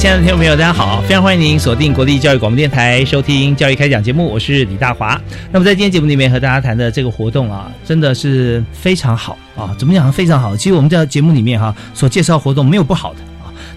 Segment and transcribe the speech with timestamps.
[0.00, 1.02] 亲爱的听众朋友，大家好！
[1.02, 5.20] 非常欢迎您锁定国立教育广播电台收听《教育开讲》节目，我是李大华。
[5.52, 9.76] 那么在今天节目里面和大家谈的这个活动啊，真的是非常好啊！
[9.78, 10.10] 怎么讲？
[10.10, 10.56] 非常好。
[10.56, 13.20] 其实我们在节目里面哈所介绍活动没有不好的，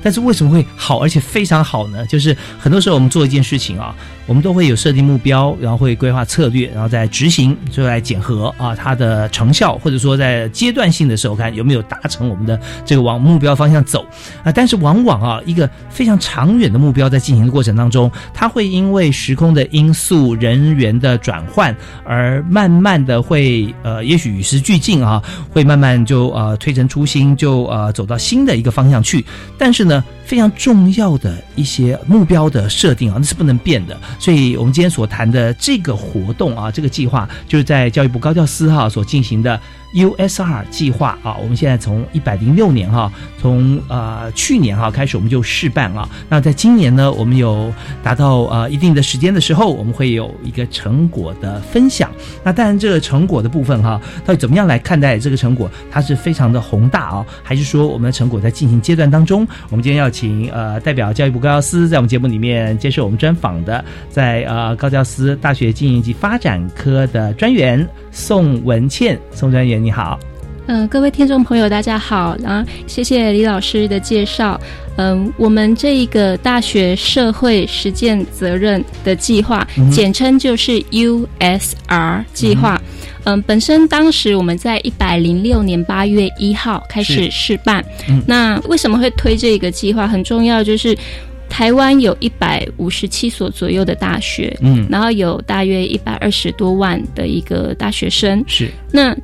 [0.03, 2.05] 但是为什么会好而且非常好呢？
[2.05, 3.95] 就是很多时候我们做一件事情啊。
[4.25, 14.05] 我们都会有设定目标，然后会规划策略，然后再执行，最后来检核啊它的成效，或者说在阶段性的时候看有没有达成我们的这个往目标方向走
[14.41, 14.49] 啊。
[14.49, 29.25] 但是往往啊一个非常长远的目标在进行的过程当中，它会因为时空的因素、人员的转换而慢慢的会呃，也许与时俱进啊，会慢慢就呃推陈出新，就呃走到新的一个方向去。
[29.57, 29.92] 但是呢。
[29.94, 33.99] Украина 非常重要的一些目标的设定啊，那是不能变的。
[34.19, 39.59] 所以，我们今天所谈的这个活动啊，这个计划，就是在教育部高教司哈所进行的。
[39.93, 46.09] USR 计划啊，我们现在从一百零六年哈，从呃去年哈开始我们就试办啊。
[46.27, 47.71] 那在今年呢，我们有
[48.02, 52.09] 达到呃一定的时间的时候，我们会有一个成果的分享。
[52.43, 55.69] 那当然，这个成果的部分哈，到底怎么样来看待这个成果？
[55.92, 59.48] 它是非常的宏大啊，还是说我们的成果在进行阶段当中？
[59.69, 69.83] 我们今天要请呃代表教育部高教司在我们节目里面接受我们专访的，在呃高教司大学经营及发展科的专员宋文倩宋专员。
[69.83, 70.19] 你好，
[70.67, 74.59] 嗯，各位听众朋友，大家好，然后谢谢李老师的介绍。
[74.95, 82.80] 嗯，我们这一个大学社会实践责任的计划，简称就是 USR 计划。
[82.80, 82.92] 嗯，
[83.45, 87.84] 本身当时我们在一百零六年八月一号开始试办。
[88.28, 90.08] 那为什么会推这个计划？
[90.08, 90.98] 很重要，就是
[91.50, 98.44] 台湾有一百五十七所左右的大学，嗯，然后有大约一百二十多万的一个大学生。
[98.48, 99.16] 是那。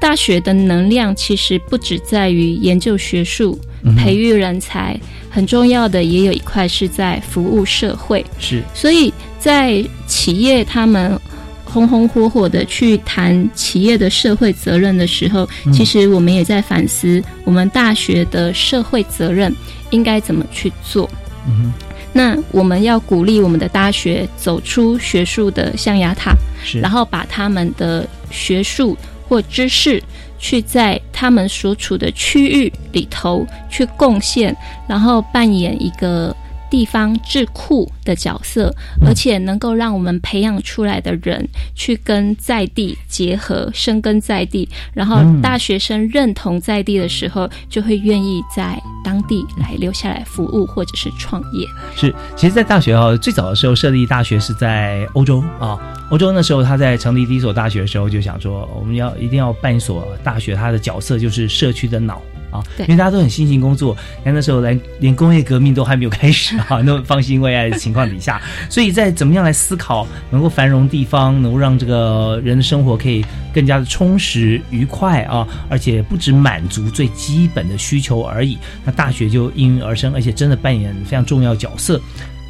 [0.00, 3.60] 大学的能量其实不只在于研究学术、
[3.98, 8.24] 培育人才，很重要的也有一块是在服务社会。
[8.38, 11.20] 是，所以在企业他们
[11.70, 19.54] 红红火火的去谈企业的社会责任的时候，其实我们也在反思我们大学的社会责任
[19.90, 21.08] 应该怎么去做。
[21.46, 21.72] 嗯
[22.12, 28.96] 那我们要鼓励我们的大学走出学术的象牙塔，是，然后把他们的学术。
[29.28, 30.02] 或知识，
[30.40, 34.52] 去在他们所处的区域里头去贡献，
[34.88, 36.34] 然后扮演一个。
[36.70, 38.72] 地方智库的角色，
[39.04, 51.66] 而且能够让我们培养出来的人去跟在地结合，生根在地，然后大学生认同在地的时候，就会愿意在当地来留下来服务或者是创业。
[51.96, 55.78] 是，其实，在大学哦，最早的时候设立大学是在欧洲啊，
[56.10, 62.22] 欧洲那时候他在成立第一所大学的时候，就想说我们要一定要办一所大学，它的角色就是社区的脑。
[62.50, 73.24] 啊，因为大家都很辛勤工作，看那时候连连工业革命都还没有开始啊， 那么方兴未艾的情况底下，所以在怎么样来思考能够繁荣地方，能够让这个人的生活可以
[73.54, 82.00] 更加的充实愉快啊，而且不止满足最基本的需求而已，那大学就应运而生，而且真的扮演非常重要角色。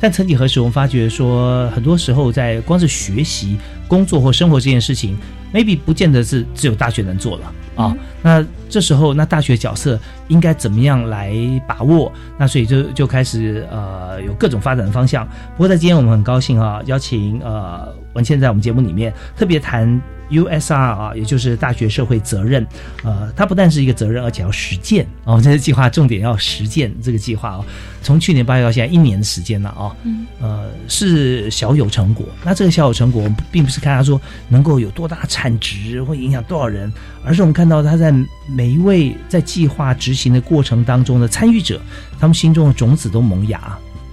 [0.02, 5.14] 但曾几何时，我们发觉说，很多时候在光是学习、工作或生活这件事情
[5.52, 7.96] ，maybe 不见得是只有大学能做了啊。
[8.22, 9.98] 那这时候，那大学角色
[10.28, 11.34] 应该怎么样来
[11.66, 12.12] 把握？
[12.38, 15.26] 那所以就就开始呃有各种发展的方向。
[15.56, 20.00] 不过在今天我们很高兴啊，邀请呃文倩在我们节目里面特别谈
[20.30, 22.66] USR 啊，也就是大学社会责任，
[23.02, 25.40] 呃，它不但是一个责任，而且要实践哦。
[25.42, 27.64] 这个计划重点要实践这个计划哦。
[28.02, 32.24] 从去年八月到现在一年的时间了哦，嗯，呃，是小有成果。
[32.44, 36.90] 那这个小有成果，我们并不是看他说能够有多大产值，会影响多少人，
[37.24, 38.14] 而是我们看到他在
[38.48, 41.80] 每一位在计划执行的过程当中的参与者，
[42.18, 43.60] 他们心中的种子都萌芽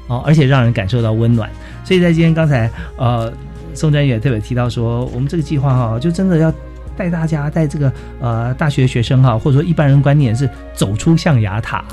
[0.07, 1.49] 哦，而且让人感受到温暖。
[1.85, 3.31] 所以在今天刚才呃。
[3.77, 6.51] 宋专也特别提到说，我们这个计划哈，就真的要
[6.97, 11.85] 带大家带这个呃大学学生哈，或者说一般人观念是走出象牙塔。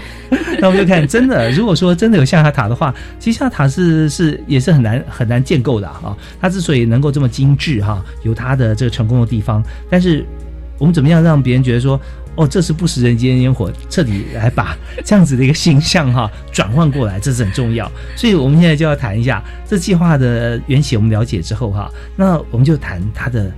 [0.60, 6.14] 那我们就看，真的，如果说真的有象牙塔的话，其实象牙塔是是也是很难很难建构的啊。
[6.40, 10.24] 它之所以能够这么精致哈，有它的这个成功的地方，但是
[10.78, 11.98] 我们怎么样让别人觉得说？
[12.40, 17.90] 哦，这是不食人间烟火，彻底来把 这样子的一个形象哈转换过来，这是很重要。
[18.16, 23.52] 所以我们现在就要谈一下这计划的缘起，我们了解之后哈，那我们就谈它的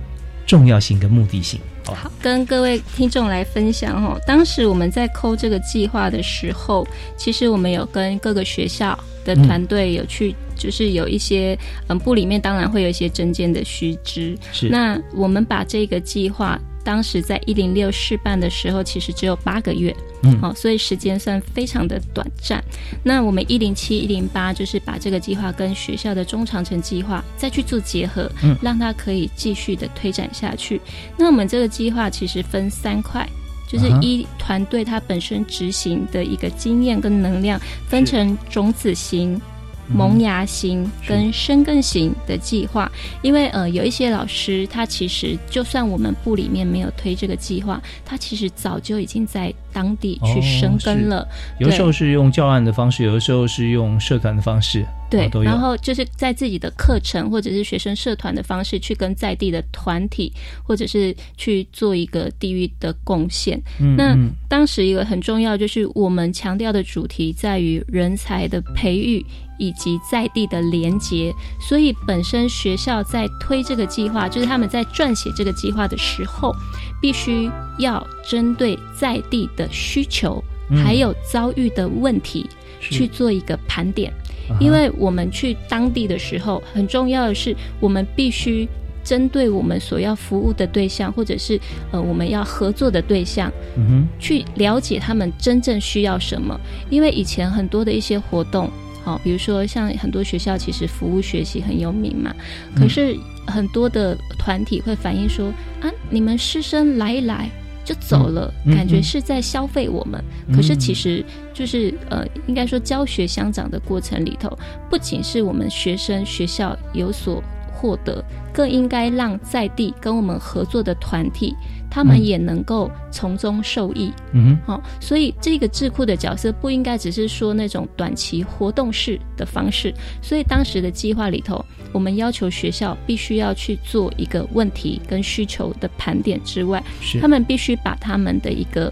[0.45, 1.61] 重要性跟目的性。
[1.85, 4.19] 好，跟各位听众来分享哦。
[4.27, 11.57] 当时我们在抠这个计划的时候，其实我们有跟各个学校的团队有去，就是有一些
[11.87, 14.37] 嗯部里面当然会有一些针尖的须知。
[14.53, 16.57] 是，那我们把这个计划。
[16.85, 22.61] 当时在一零六试办的时候，其实只有八个月，嗯，好，所以时间算非常的短暂。
[23.01, 30.81] 那我们一零七、一零八就是把这个计划跟学校的中长程计划再去做结合，嗯，让它可以继续的推展下去。
[31.17, 33.25] 那我们这个计划其实分三块，
[33.65, 37.57] 就是一团队它本身执行的一个经验跟能量，
[37.87, 39.41] 分成种子型。
[39.87, 42.91] 萌芽型跟生根型的计划，
[43.21, 51.27] 因为呃有一些老师，他其实就算我们部里面没有推这个计划，他其实早就已经在当地去生根了。
[51.59, 54.85] 有时候是用教案的方式，有的时候是用社团的方式。
[55.09, 60.33] 对，然后就是在自己的课程或者是学生社团的方式去跟在地的团体，
[60.63, 63.61] 或者是去做一个地域的贡献。
[63.95, 64.17] 那
[64.49, 69.23] 当时一个很重要就是我们强调的主题在于人才的培育
[69.63, 76.53] 以及在地的连接，所以本身学校在推这个计划，就是他们在撰写这个计划的时候，
[77.01, 80.43] 必须要针对在地的需求
[80.83, 82.49] 还有遭遇的问题
[82.81, 84.11] 去做一个盘点。
[84.59, 88.67] 因为我们去当地的时候，很重要的是，我们必须
[89.01, 91.57] 针对我们所要服务的对象，或者是
[91.91, 96.59] 呃我们要合作的对象，嗯，去了解他们真正需要什么。
[96.89, 98.69] 因为以前很多的一些活动，
[99.03, 102.33] 好，比如说像很多学校其实服务学习很有名嘛，
[102.75, 105.47] 可是很多的团体会反映说
[105.81, 107.49] 啊，你们师生来一来。
[107.85, 110.23] 就走了，感觉是在消费我们。
[110.55, 111.21] 可是其实
[111.53, 114.57] 就是呃，应该说教学相长的过程里头，
[114.89, 118.23] 不仅是我们学生学校有所获得，
[118.53, 121.53] 更应该让在地跟我们合作的团体。
[121.93, 129.93] 他们也能够从中受益，嗯哼，好，所以这个智库的角色不应该只是说那种短期活动式的方式。
[130.19, 136.83] 所以当时的计划里头，我们要求学校必须要去做一个问题跟需求的盘点之外，
[137.21, 138.91] 他们必须把他们的一个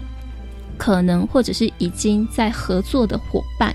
[0.78, 3.74] 可能或者是已经在合作的伙伴，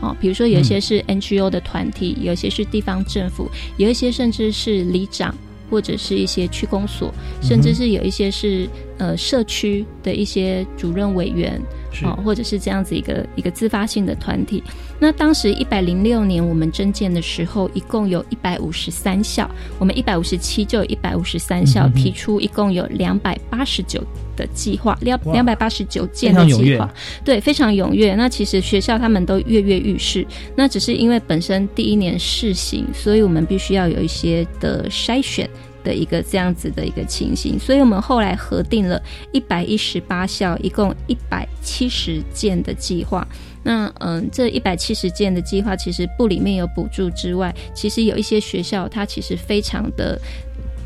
[0.00, 5.34] 哦，比如说有一些是 NGO 的团体，有些是地方政府，有一些甚至是里长。
[5.70, 8.68] 或者是一些区公所，甚至是有一些是
[8.98, 11.60] 呃社区的一些主任委员，
[12.02, 14.62] 哦，或者是这样子一个一个自发性的团体。
[14.98, 24.02] 那当时一百零六年我们征建的时候，一共有一百五十三校，我们一百五十七就有一百五十三校提出，一共有两百八十九
[24.36, 26.92] 的计划，两两百八十九件的计划，
[27.24, 28.14] 对，非常踊跃。
[28.14, 35.48] 那其实学校他们都跃跃欲试，那只是因为本身第一年试行，所以我们必须要有一些的筛选。
[35.84, 39.00] 的一个这样子的一个情形，所以我们后来核定了
[39.32, 43.26] 一百一十八校，一共一百七十件的计划。
[43.62, 50.18] 那嗯，这一百七十件的计划，其实部里面有补助之外，其实有一些学校，它其实非常的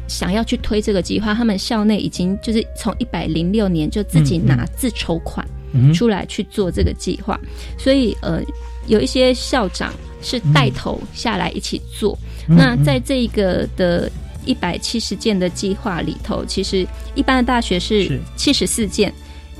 [0.09, 5.47] 想要去推这个计划，他们校内已经就是从一百零六年就自己拿自筹款
[5.95, 7.39] 出来去做这个计划，
[7.79, 8.43] 所以呃，
[8.89, 12.19] 有一些校长是带头下来一起做。
[12.49, 14.11] 那在这一个的。
[14.45, 19.13] 一百七十件的计划里头，其实一般的大学是七十四件，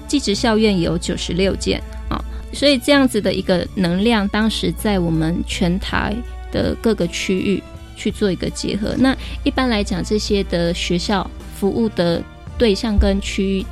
[0.07, 2.23] 技职校院有九十六件啊，
[2.53, 6.15] 所以这样子的一个能量，当时在我们全台
[6.53, 7.63] 的各个区域
[7.97, 8.95] 去做一个结合。
[8.99, 12.23] 那一般来讲，这些的学校服务的
[12.59, 13.67] 对象跟区域，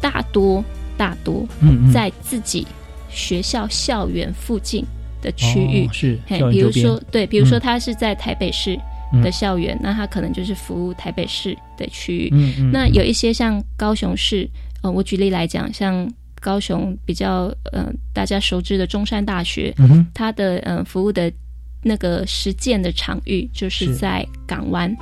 [0.00, 0.64] 大多
[0.96, 1.46] 大多
[1.92, 2.66] 在自己
[3.10, 4.84] 学校校园附近
[5.20, 6.18] 的区域，是，
[6.50, 8.78] 比如说对，比如说他是在台北市。
[9.22, 12.28] 的校园，那它可能就是服务台北市的区域。
[12.32, 14.48] 嗯嗯，那有一些像高雄市，
[14.82, 21.32] 呃，我举例来讲，像高雄比较呃大家熟知的中山大学，嗯哼，它的呃服务的
[21.82, 24.94] 那个实践的场域就是是在港湾，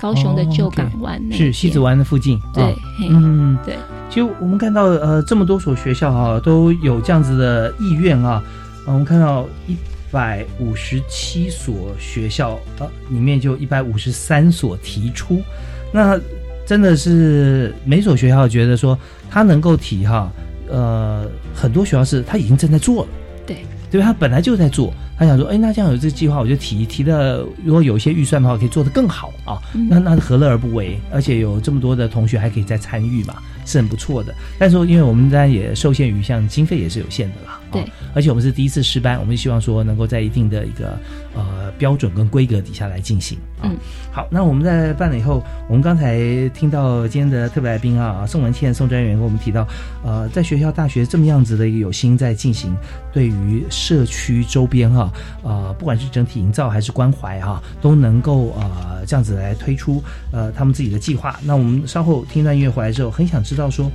[0.00, 2.74] 高雄的旧港湾是西子湾的附近，对，
[3.08, 3.76] 嗯，对。
[4.08, 8.42] 其实我们看到呃这么多所学校哈、都有这样子的意愿啊，
[8.86, 9.76] 呃我们看到一
[10.10, 15.42] 百五十七所学校呃里面就一百五十三所提出，
[15.92, 16.18] 那
[16.66, 18.98] 真的是每所学校觉得说
[19.30, 20.30] 他能够提哈，
[20.68, 23.08] 呃很多学校是他已经正在做了。
[23.46, 24.06] 对，对吧？
[24.06, 29.56] 他本来就在做，他想说，哎，那这样有这个计划，我就提提的，如果有一些预算的话，可以做得更好啊。
[29.74, 31.00] 嗯那那何乐而不为？
[31.10, 34.34] 而且有这么多的同学还可以再参与嘛，是很不错的。
[34.58, 37.84] 但是，因为我们当然也受限于像经费也是有限的啦，啊对，
[38.14, 40.98] 而且我们是第一次试班，我们希望说能够在一定的一个
[41.34, 43.38] 呃标准跟规格底下来进行。
[43.60, 43.76] 啊嗯，
[44.12, 49.66] 好，那我们在办了以后，我们刚才听到今天的特别来宾啊，宋文倩宋专员跟我们提到，
[50.04, 52.74] 呃，在学校大学这么样子的一个有心在进行，
[53.12, 61.38] 对于社区周边哈、呃，不管是整体营造还是关怀哈、都能够呃这样子来推出呃他们自己的计划。
[61.42, 63.90] 那我们稍后听段音乐回来之后，很想知道说。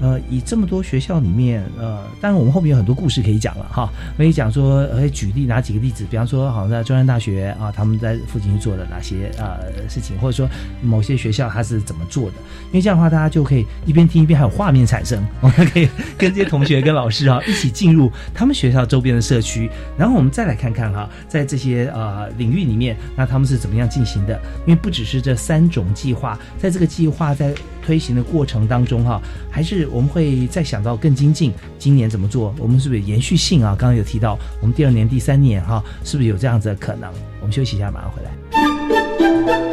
[0.00, 10.48] 呃，以这么多学校里面，呃，当然我们后面有很多故事可以讲了哈，可以讲说，呃，举例拿几个例子，比方说，好像在中山大学啊，他们在附近做了哪些呃事情，或者说
[10.82, 12.34] 某些学校它是怎么做的，
[12.66, 15.88] 因为这样的话，大家就可以一边听一边还有画面产生，我们可以
[16.18, 24.38] 跟这些同学跟老师啊一起进入他们学校周边的社区，然后我们再来看看哈，在这些呃领域里面，那他们是怎么样进行的？
[24.66, 32.54] 因为不只是这三种计划，在这个计划在推行的过程当中哈，还是我们会再想到更精进，今年怎么做？
[32.58, 33.76] 我们是不是延续性啊？
[33.78, 37.10] 刚刚有提到，我们第二年、第三年哈，是不是有这样子的可能？
[37.40, 39.65] 我们休息一下，马上回来。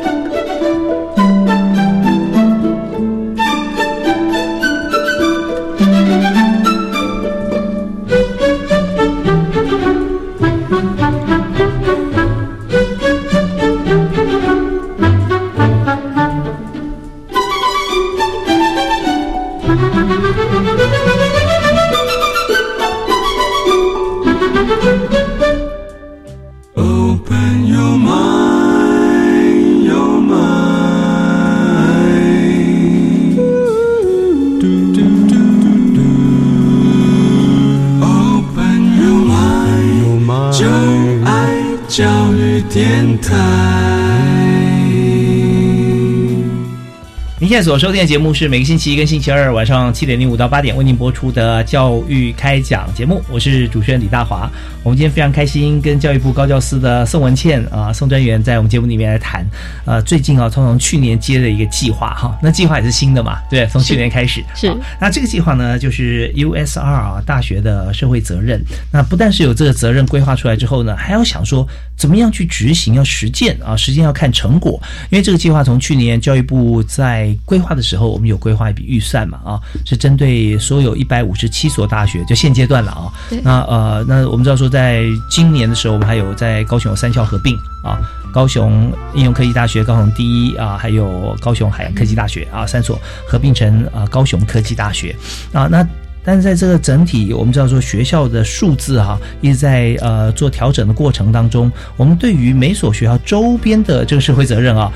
[47.54, 54.52] 现在所收听的节目是每个星期一跟星期二晚上七点零五到八点为您播出的教育开讲节目，我是主持人李大华。
[54.84, 59.46] 我们今天非常开心，跟教育部高教司的宋文倩啊、宋专员在我们节目里面来谈，
[59.86, 68.62] 呃，最近啊，从从去年接的一个计划哈，那计划也是新的嘛，对，从去年开始是好那这个计划呢，就是 USR 啊大学的社会责任。
[68.92, 74.78] 那不但是有这个责任规划出来之后呢，还要想说怎么样去执行，要实践啊，实践要看成果。
[75.10, 83.08] 因为这个计划从去年教育部在规划的时候，我们有规划一笔预算嘛啊，是针对所有一百五十七所大学，就现阶段了啊。
[83.30, 88.02] 对那呃，那我们知道说，在今年的时候，我们还有在高雄有三校合并啊，
[88.32, 95.16] 高雄应用科技大学、高雄第一啊，还有高雄海洋科技大学啊，三所合并成啊高雄科技大学
[95.54, 95.88] 啊，那。
[96.26, 104.90] 但是在这个整体，我们知道说学校的数字哈、一直在呃做调整的过程当中，我们对于每所学校周边的这个社会责任啊，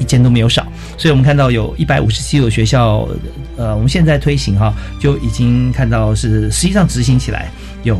[0.00, 0.66] 一件都没有少。
[0.98, 3.08] 所以我们看到有一百五十七所学校，
[3.56, 7.52] 呃，我们现在推行哈、就已经看到是实际上执行起来
[7.84, 7.96] 有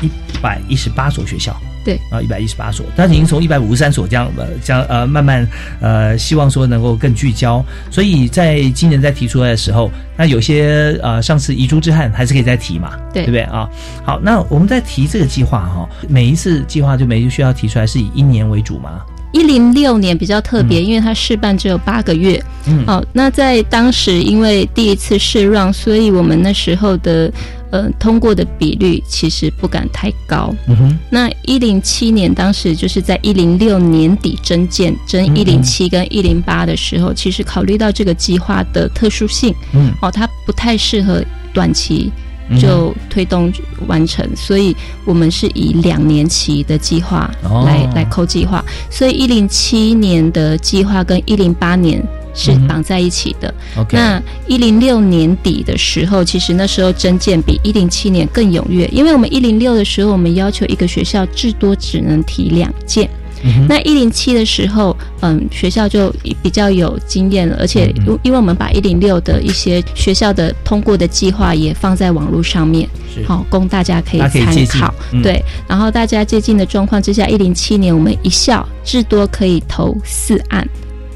[0.00, 0.10] 一
[0.42, 1.56] 百一十八所学校。
[1.84, 2.00] 对。
[2.10, 5.46] 啊，一百一十八所，但是已经从一百五十三所这样呃这样呃慢慢
[5.80, 13.22] 呃希望说能够更聚焦，所以在今年在提出来的时候，那有些呃上次遗珠之憾还是可以再提嘛，对。
[13.22, 13.42] 对不对？
[13.42, 13.68] 啊？
[14.04, 22.42] 好，那我们在提这个计划哈、每一次计划就每一次需要提出来是以一年为主吗，一零六年比较特别，因为它试办只有八个月。
[22.66, 22.82] 嗯。
[22.88, 27.30] 哦，那在当时因为第一次试 run，所以我们那时候的
[27.76, 30.54] 呃通过的比率其实不敢太高。
[30.66, 35.36] 嗯哼，那一零七年当时就是在一零六年底征建征嗯。
[35.36, 39.92] 一零七跟一零八的时候，其实考虑到这个计划的特殊性，嗯。
[40.00, 42.10] 哦，它不太适合短期
[42.60, 43.52] 就推动
[43.86, 47.64] 完成，所以我们是以两年期的计划哦。
[47.66, 52.00] 来、来扣计划，所以一零七年的计划跟一零八年
[52.36, 53.52] 是绑在一起的。
[53.90, 63.08] 那一零六年底的时候，其实那时候征件比一零七年更踊跃，因为我们一零六的时候，我们要求一个学校至多只能提两件。
[63.44, 66.12] 嗯那一零七的时候，嗯，学校就
[66.42, 74.92] 比较有经验了，而且嗯因因为我们把一零六的一些学校的通过的计划也放在网络上面，是好、供大家可以参考。
[75.12, 80.66] 嗯对，然后大家接近的状况之下，一零七年我们一校至多可以投四案。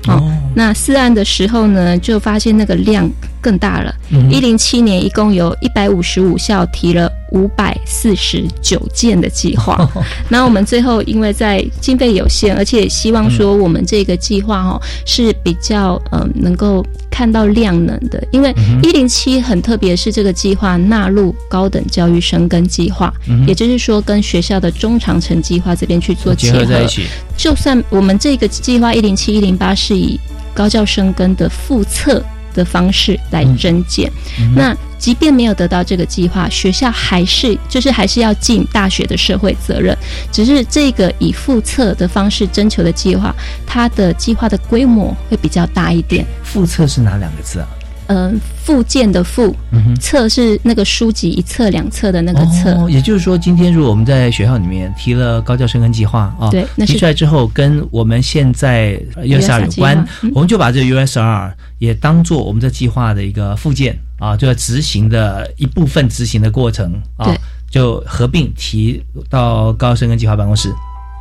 [0.09, 3.95] 哦哦，那四案的时候呢，就发现那个量更大了。
[4.11, 9.89] 嗯一零七年一共有一百五十五校提了五百四十九件的计划。
[10.29, 27.05] 那我们最后因为在经费有限，而且希望说我们这个计划哦是比较嗯、呃能够看到量能的，因为一零七很特别，是这个计划纳入高等教育生根计划，嗯也就是说跟学校的中长程计划这边去做结结合在一起，
[27.37, 30.19] 就算我们这个计划一零七一零八是以
[30.55, 39.97] 高教生根的复测的方式来增减，嗯那即便没有得到这个计划，学校还是就是还是要尽大学的社会责任，
[40.31, 43.35] 只是这个以复测的方式征求的计划，
[43.67, 46.27] 它的计划的规模会比较大一点。
[46.43, 47.69] 复测是哪两个字啊？
[48.11, 49.95] 嗯、附件的附，嗯。
[50.01, 67.33] 册是那个书籍一册两册的那个册，哦，也就是说，今天如果我们在学校里面提了高教生根计划啊，对提出来之后，跟我们现在呃 USR 有关我们就把这个 USR 也当做我们这计划的一个附件啊，就要执行的一部分执行的过程啊，
[67.71, 70.69] 就合并提到高教生根计划办公室。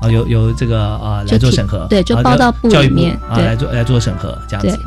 [0.01, 4.79] 啊，由由这个啊来做审核，对就啊报到部教育部里面啊来做来做审核这样子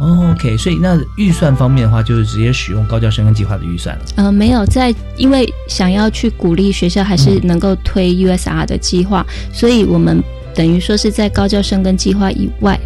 [0.00, 4.04] OK，所以那预算方面的话，就是直接使用高教生跟计划的预算了。
[4.16, 10.22] 呃，没有在，因为想要去鼓励学校还是能够推 USR 的计划，所以我们
[10.54, 12.78] 等于说是在高教生跟计划以外，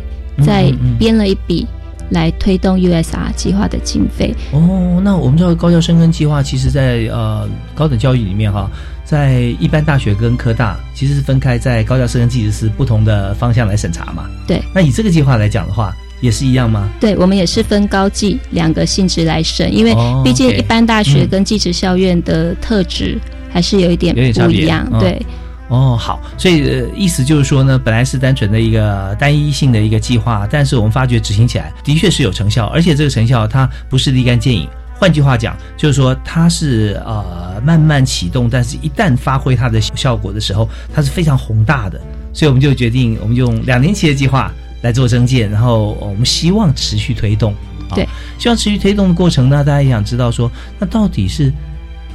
[0.45, 1.67] 再编了一笔
[2.11, 4.35] 来推动 USR 计划的经费。
[4.53, 8.71] 哦，那我们知道高教生根计划，其实在呃高等教育里面哈，
[9.05, 14.29] 在一般大学跟科大其实是分开在高教生根技师是不同的方向来审查嘛。
[14.47, 16.89] 对，那以这个计划来讲的话，也是一样吗？
[17.01, 23.19] 对，我们也是分高技两个性质来审，因为哦毕竟一般大学嗯跟技职校院的特质
[23.51, 24.87] 还是有一点有点不一样。
[24.93, 25.23] 嗯对，
[25.69, 34.69] 哦，好，所以、呃、意思就是说呢，本来是单纯的一个单一性的一个计划，但是我们发觉执行起来的确是有成效，而且这个成效它不是立竿见影。
[35.01, 42.01] 换句话讲，就是说它是呃慢慢启动，但是一旦发挥它的效果的时候，它是非常宏大的。
[42.33, 47.53] 所以我们就决定，我们用两年期的计划来做增建，然后呃我们希望持续推动。
[47.91, 48.07] 啊对，
[48.39, 51.51] 希望持续推动的过程呢，大家也想知道说，那到底是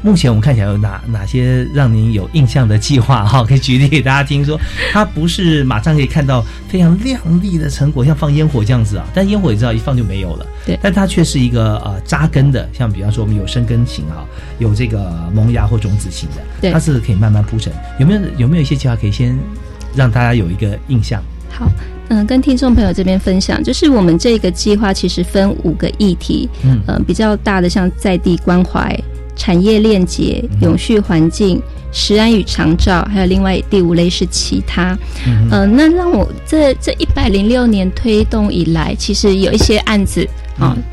[0.04, 3.44] 目前我们看起来有哪哪些让您有印象的计划哈？
[3.44, 4.60] 可以举例给大家听说，
[4.92, 9.06] 它不是马上可以看到非常亮丽的成果，像放烟火这样子啊。
[9.16, 14.24] 但烟火你知道一放就没有了，对但它却是一个呃扎根的，像比方说我们有生根型哈，
[14.60, 17.74] 有这个萌芽或种子型的，对它是可以慢慢铺陈。
[17.98, 19.36] 有没有有没有一些计划可以先
[19.96, 21.24] 让大家有一个印象？
[21.50, 21.68] 好，
[22.10, 28.98] 嗯，跟听众朋友这边分享，就是我们这个计划其实分五个议题，嗯呃，比较大的像在地关怀、
[29.36, 31.62] 产业链结、永续环境、
[31.92, 34.98] 食安与长照，还有另外第五类是其他。
[35.26, 40.28] 嗯呃，那让我这这一百零六年推动以来，其实有一些案子
[40.60, 40.76] 啊。
[40.78, 40.84] 嗯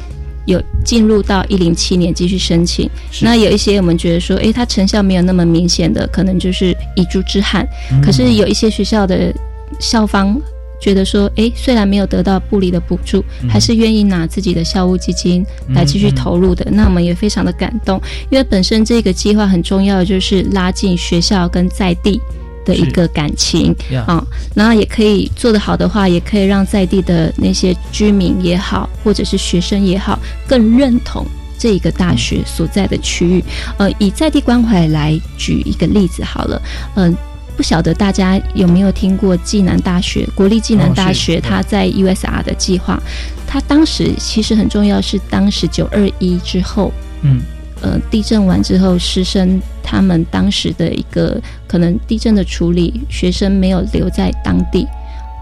[0.47, 7.65] 有进入到一零七年继续申请，那有一些我们觉得说，诶，它成效没有那么明显的，可能就是遗珠之憾。
[7.93, 9.33] 嗯可是有一些学校的
[9.79, 10.35] 校方
[10.81, 22.21] 觉得说，诶，虽然没有得到部里的补助，嗯还是愿意拿自己的校务基金来继续投入的，那我们也非常的感动，因为本身这个计划很重要就是拉近学校跟在地。
[22.63, 24.23] 的一个感情呀啊、
[24.55, 31.25] 然后也可以做得好的话，也可以让在地的那些居民也好，或者是学生也好，更认同
[31.59, 33.43] 这一个大学所在的区域。
[33.79, 36.61] 呃，以在地关怀来举一个例子好了，
[36.97, 37.17] 嗯、
[37.61, 42.99] 不晓得大家有没有听过暨南大学国立暨南大学，哦是它在 USR 的计划，
[43.47, 47.43] 它当时其实很重要，是当时九二一之后，嗯。
[47.83, 54.87] 呃，地震完之后，师生他们当时的一个可能地震的处理，学生没有留在当地，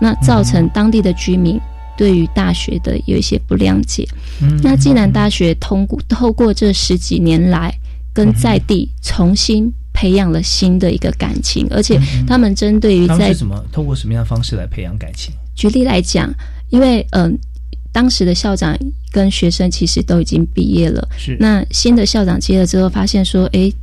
[0.00, 1.56] 那造成当地的居民
[1.96, 4.04] 对于大学的有一些不谅解。
[4.42, 7.72] 嗯那暨南大学通过透过这十几年来，
[8.12, 15.34] 跟在地重新培养了新的一个感情，而且他们针对于在他们是怎么通过什么样的方式来培养感情？
[15.56, 16.32] 举例来讲，
[16.70, 17.36] 因为嗯、
[17.90, 18.78] 当时的校长
[19.10, 23.74] 跟学生其实都已经毕业了，是那新的校长接了之后，发现说，诶，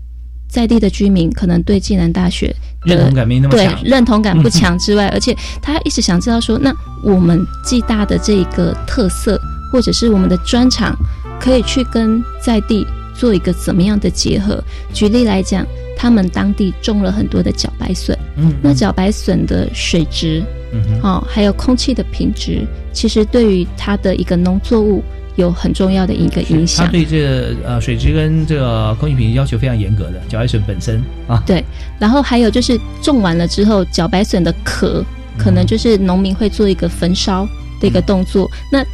[0.47, 6.73] 在地的居民可能对暨南大学认同感没那么对强，认同感不强之外， 而且他一直想知道说，那
[7.04, 9.38] 我们暨大的这一个特色，
[9.69, 10.97] 或者是我们的专长，
[11.41, 14.63] 可以去跟在地做一个怎么样的结合？
[14.93, 18.17] 举例来讲，他们当地种了很多的茭白笋。
[18.38, 25.03] 嗯，那茭白笋的水质，嗯哼，哦，还有空气的品质，其实对于它的一个农作物
[25.38, 26.91] 有很重要的一个影它响。
[26.91, 31.63] 对这个呃水质跟这个空气品质要求非常严格的，茭白笋本身啊，对，
[31.99, 35.03] 然后还有就是种完了之后，茭白笋的壳
[35.38, 37.47] 可能就是农民会做一个焚烧
[37.79, 38.49] 的一个动作。
[38.71, 38.86] 那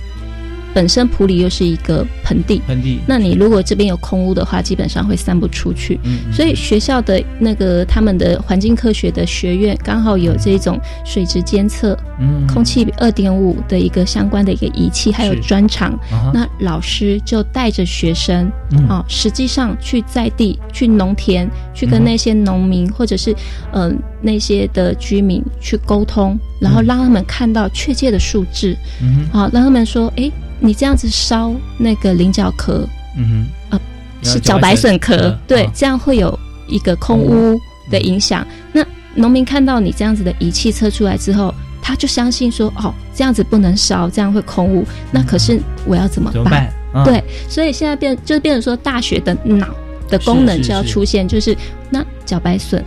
[0.73, 5.99] 本身普里又是一个盆地，盆地，那你如果这边有空屋的话，基本上会散不出去。
[6.03, 15.41] 嗯，嗯所以学校的那个他们的环境科学的学院刚好有这种水质监测、嗯空气二点五的一个相关的一个仪器，还有是。
[15.41, 15.91] 专长。
[16.11, 18.87] 啊那老师就带着学生，嗯。
[18.89, 23.31] 哦，实际上去在地、去农田、去跟那些农民、或者是
[23.73, 26.85] 嗯、呃那些的居民去沟通，然后嗯。
[26.85, 29.39] 让他们看到确切的数字，嗯哼。
[29.39, 33.27] 好、让他们说，诶，你这样子烧那个菱角壳嗯
[33.69, 33.81] 哼啊
[34.23, 38.45] 是茭白笋壳，对，这样会有一个空污的影响。
[38.71, 44.85] 那农民看到你这样子的仪器测出来之后，他就相信说，哦，这样子不能烧，这样会空污。
[45.11, 46.71] 那可是我要怎么办？
[46.93, 49.67] 啊对，所以现在变就变成说，大学的脑
[50.07, 51.57] 的功能就要出现，就是
[51.89, 52.83] 那茭白笋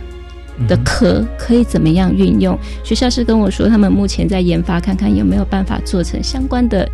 [0.57, 2.57] 嗯的壳可以怎么样运用？
[2.83, 6.89] 学校是跟我说，他们目前在研发，看看有没有办法做成相关的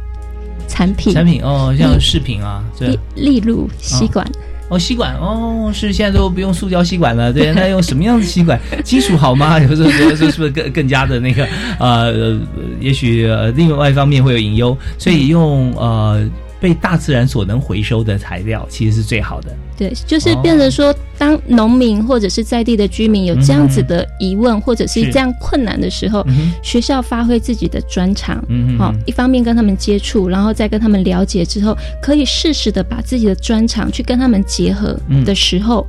[0.68, 4.26] 产品，产品哦，像嗯饰品啊，对例，例如吸管。
[4.70, 8.58] 哦，吸管哦，是现在都不用塑胶吸管了，对， 那用什么样的吸管？
[8.86, 9.60] 金属好吗？
[9.62, 11.46] 有时候觉得说是不是更更加的那个
[11.78, 12.40] 呃，
[12.80, 16.26] 也许呃另外一方面会有隐忧，所以用呃
[16.62, 19.50] 被大自然所能回收的材料，其实是最好的。
[19.76, 25.12] 对，就是变成说，当农民或者是在地的居民有这样子的疑问，或者是是。
[25.12, 28.42] 这样困难的时候，嗯，学校发挥自己的专长，
[28.78, 35.26] 好、一方面跟他们接触，然后再跟他们了解之后，可以适时的把自己的专长去跟他们结合嗯。
[35.26, 35.88] 的时候，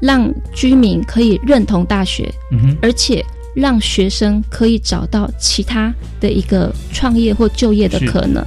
[0.00, 8.44] 让居民可以认同大学，嗯，而且让学生可以找到其他的一个创业或就业的可能。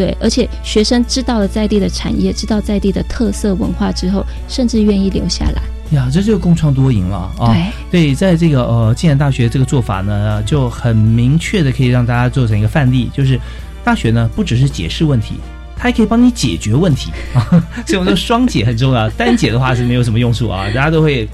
[0.00, 5.60] 对，而且学生知道了在地的产业，知道在地的特色文化之后，甚至愿意留下来。
[5.90, 7.52] 呀，这就是共创多赢了啊！
[7.90, 13.38] 对对，在这个呃暨南大学这个做法呢，就很明确的可以让大家做成一个范例，就是
[13.84, 15.34] 大学呢不只是解释问题，
[15.76, 17.44] 它还可以帮你解决问题啊。
[17.86, 21.28] 所以我们说双解很重要，单解的话是没有什么用处啊，大家都会。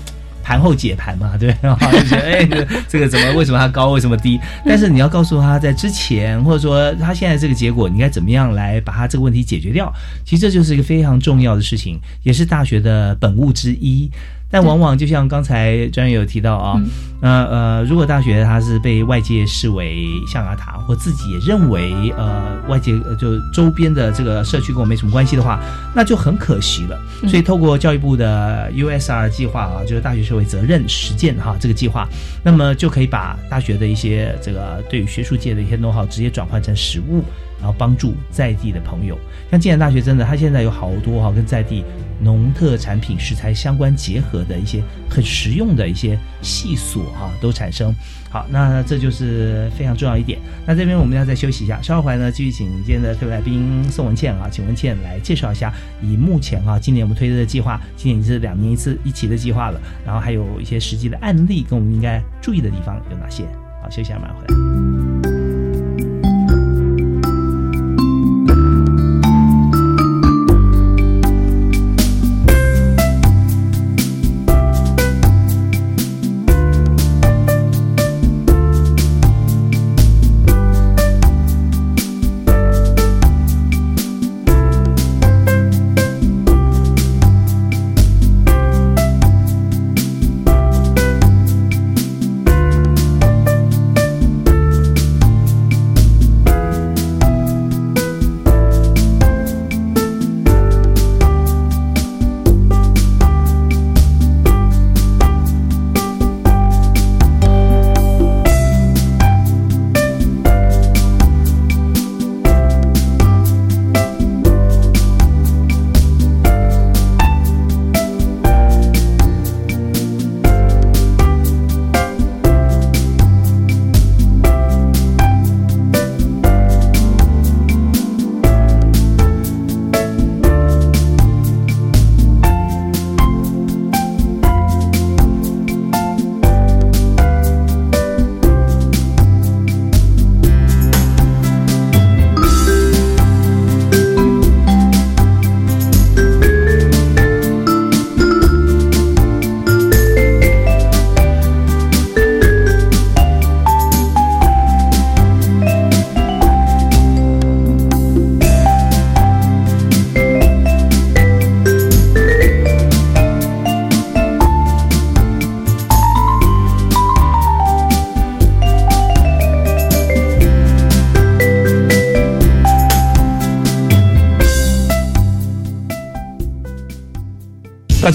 [0.47, 4.39] 盘后解盘嘛，对，然后就觉得哎，这这个怎么为什么它高，为什么低？
[4.65, 9.93] 但是你要告诉他在之前，或者说他现在这个结果，你该怎么样来把他这个问题解决掉？
[10.25, 14.09] 其实这就是一个非常重要的事情，也是大学的本物之一。
[14.51, 16.81] 但往往就像刚才专员有提到啊，
[17.21, 25.61] 那呃，如果大学它是被外界视为象牙塔，或自己也认为呃外界呃就周边的这个社区跟我没什么关系的话，
[25.95, 26.99] 那就很可惜了。
[27.27, 32.09] 所以透过教育部的 USR 计划啊，就是大学社会责任实践哈这个计划，
[32.45, 37.25] 那么就可以把大学的一些这个对于学术界的一些 know how 直接转换成实物。
[37.59, 39.19] 然后帮助在地的朋友，
[39.51, 41.85] 像暨南大学真的，它现在有好多哈跟在地
[42.23, 47.95] 农特产品食材相关结合的一些很实用的一些细索哈都产生。
[48.31, 50.39] 好，那这就是非常重要一点。
[50.67, 63.45] 那这边我们要再休息一下，稍后回来呢继续请今天的特别来宾宋文倩啊，请文倩来介绍一下以目前啊今年我们推出的计划，今年是两年一次一期的计划了，然后还有一些实际的案例跟我们应该注意的地方有哪些？
[63.83, 64.66] 好，休息一下，马上回来。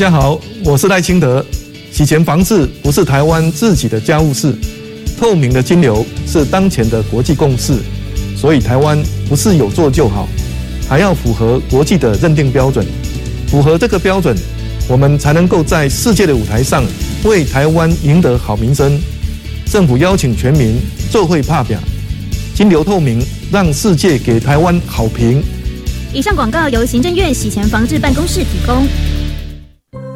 [0.01, 1.45] 大家好，我是赖清德。
[1.91, 4.51] 洗钱防治不是台湾自己的家务事，
[5.15, 7.77] 透明的金流是当前的国际共识。
[8.35, 8.97] 所以台湾
[9.29, 10.27] 不是有做就好，
[10.89, 12.83] 还要符合国际的认定标准。
[13.47, 14.35] 符合这个标准，
[14.89, 16.83] 我们才能够在世界的舞台上
[17.23, 18.99] 为台湾赢得好名声。
[19.71, 20.77] 政府邀请全民
[21.11, 21.79] 做会怕表，
[22.55, 25.43] 金流透明，让世界给台湾好评。
[26.11, 28.87] 以上广告由行政院洗钱防治办公室提供。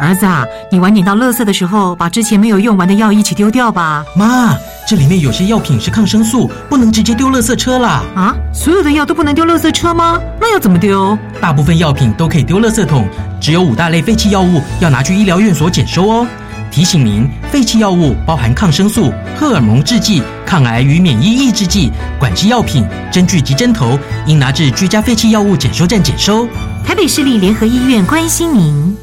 [0.00, 4.02] 儿子啊，你晚点到垃圾的时候，把之前没有用完的药一起丢掉吧。
[4.16, 4.56] 妈，
[4.88, 8.02] 这里面有些药品是抗生素，不能直接丢垃圾车啦。
[8.14, 10.18] 啊，所有的药都不能丢垃圾车吗？
[10.40, 11.16] 那要怎么丢？
[11.38, 13.06] 大部分药品都可以丢垃圾桶，
[13.38, 16.26] 只有五大类废弃药物要拿去医疗院所检收哦。
[16.70, 26.48] 提醒您，废弃药物包含抗生素、荷尔蒙制剂、抗癌与免疫抑制剂、管制药品、针具及针头，应拿至居家废弃药物检收站检收。
[26.86, 28.96] 台北市立联合医院关心您。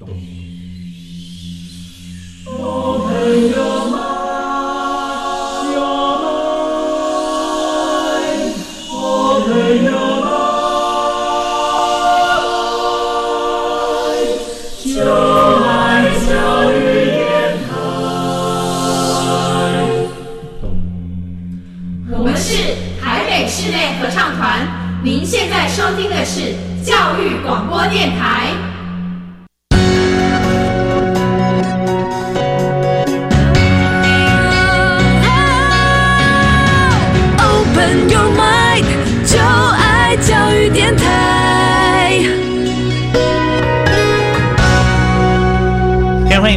[0.00, 0.06] 我
[3.04, 3.10] 们
[3.50, 3.58] 有
[3.96, 3.98] 爱，
[5.74, 5.76] 有
[6.22, 6.30] 爱，
[8.92, 8.94] 我
[9.48, 9.50] 们
[9.84, 9.90] 有
[15.58, 15.66] 爱，
[16.28, 16.30] 教
[16.70, 16.74] 育
[17.10, 17.26] 电
[17.66, 17.68] 台。
[22.12, 22.46] 我们是
[23.00, 24.46] 海北室内合唱团，
[25.02, 28.54] 您现在收听的是教育广播电台。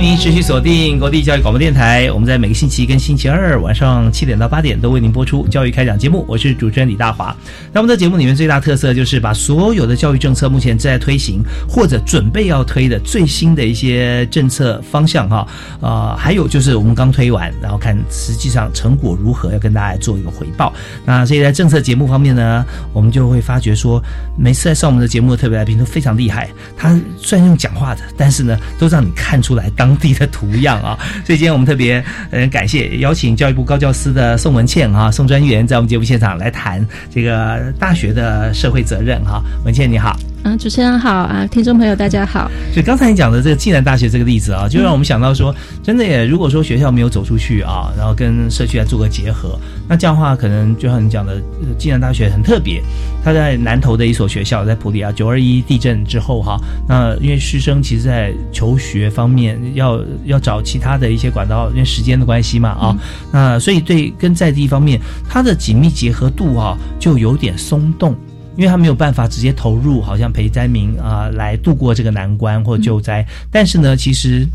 [0.01, 7.35] 您持续锁定国立教育广播电台，我们在每个星期跟星期二晚上七点到八点都为您播出教育开讲节目，我是主持人李大华。
[7.71, 15.47] 那我们在节目里面最大特色就是把所有的教育政策目前正在推行或者准备要推的最新的一些政策方向哈，
[15.81, 20.73] 呃，还有就是我们刚推完，然后看实际上成果如何，要跟大家做一个回报。
[21.05, 24.03] 那所以在政策节目方面呢，我们就会发觉说，
[24.35, 30.97] 每次来上我们的节目的特别来宾都非常厉害，他虽然用讲话的，但是呢，都让你看出来当地的图样啊。
[31.25, 39.41] 所以今天我们特别嗯感谢邀请教育部高教司的宋文倩啊，宋专员在我们节目现场来谈这个大学的社会责任哈。
[39.63, 40.17] 文倩你好。
[40.43, 42.49] 啊，主持人好啊，听众朋友大家好。
[42.73, 52.81] 所以刚才你讲的这个暨南大学这个例子啊，就让我们想到说，真的也，如果说学校没有走出去啊，然后跟社区来做个结合，那这样的话，可能就像你讲的，呃暨南大学很特别，
[53.23, 62.97] 它在南投的一所学校，在普里啊，九二一地震之后哈，那因为师生其实在求学方面要要找其他的一些管道，因为时间的关系嘛啊，
[63.31, 64.99] 那所以对跟在地方面，
[65.29, 68.15] 它的紧密结合度啊，就有点松动。
[68.55, 73.25] 因为他没有办法直接投入，好像陪灾民啊、来度过这个难关或救灾。
[73.51, 74.45] 但是呢，其实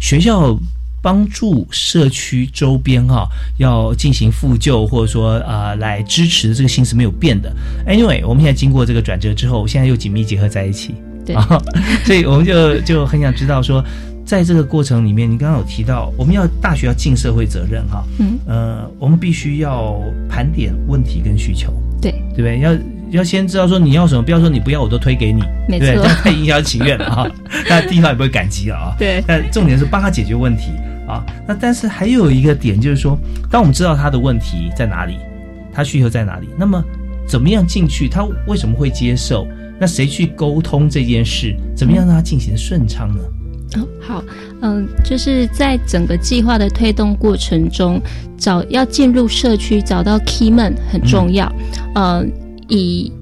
[0.00, 0.58] 学校
[1.00, 7.54] 帮助社区周边哈、要进行复救，或者说啊、来支持这个心是没有变的。
[7.86, 10.94] Anyway，我们现在经过这个转折之后，现在又紧密结合在一起。
[11.28, 11.46] 对啊，
[12.06, 13.84] 所以我们就就很想知道说，
[14.24, 22.60] 在这个过程里面，你刚刚有提到，我们要大学要尽社会责任哈，嗯，呃，我们必须要盘点问题跟需求，对对不对？
[22.60, 22.72] 要
[23.10, 27.30] 要先知道说你要什么，不要说你不要我都推给你，没错这样太影响情愿了哈，
[27.68, 28.94] 那地方也不会感激了啊。
[28.98, 30.72] 对但重点是帮他解决问题
[31.06, 31.24] 啊。
[31.46, 33.18] 那但是还有一个点就是说，
[33.50, 35.16] 当我们知道他的问题在哪里，
[35.72, 36.82] 他需求在哪里，那么
[37.26, 38.08] 怎么样进去？
[38.08, 39.46] 他为什么会接受？
[39.80, 41.54] 那谁去沟通这件事？
[41.76, 43.22] 怎么样让他进行顺畅呢？
[43.76, 44.24] 哦，好，
[44.62, 48.00] 嗯，就是在整个计划的推动过程中，
[48.36, 51.52] 找要进入社区，找到 key man 很重要。
[51.94, 52.24] 呃，
[52.68, 53.12] 以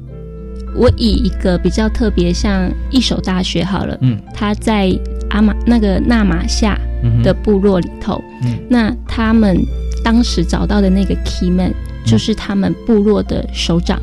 [0.74, 4.92] 我以一个比较特别，像一所大学好了，嗯，他在
[5.30, 6.78] 阿玛那个纳马夏
[7.22, 8.58] 的部落里头，嗯。
[8.68, 9.64] 那他们
[10.04, 11.72] 当时找到的那个 key man
[12.04, 13.98] 就是他们部落的首长，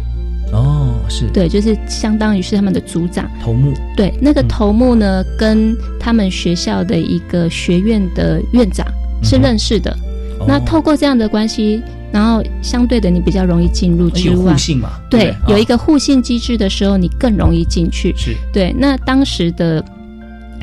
[0.52, 1.28] 哦，是。
[1.32, 3.30] 对，就是相当于是他们的组长。
[3.42, 8.86] 头目，对，那个头目呢，跟他们学校的一个学院的院长
[9.22, 9.96] 是认识的。
[10.44, 10.46] 哦。
[10.48, 14.90] 那透过这样的关系，然后相对的你比较容易进入之外，互信嘛？
[15.10, 18.14] 对，不有一个互信机制的时候，你更容易进去。
[18.16, 18.36] 是。
[18.52, 19.84] 对，那当时的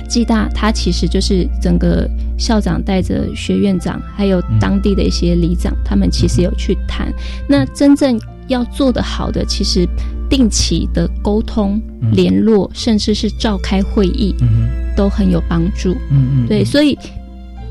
[0.09, 7.13] 暨大它其实就是整个校长带着学院长，还有当地的一些里长，他们其实有去谈。
[7.49, 9.87] 那真正要做得好的，其实
[10.29, 11.81] 定期的沟通、
[12.13, 14.35] 联络，甚至是召开会议，
[14.97, 15.93] 都很有帮助。
[16.11, 16.99] 嗯嗯，对，所以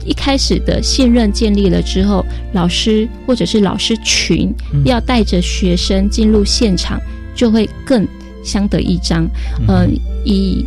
[0.06, 4.54] 一开始的信任建立了之后，老师或者是老师群
[4.86, 7.00] 要带着学生进入现场，
[7.36, 8.08] 就会更
[8.44, 9.28] 相得益彰。
[9.68, 9.90] 嗯，
[10.24, 10.66] 以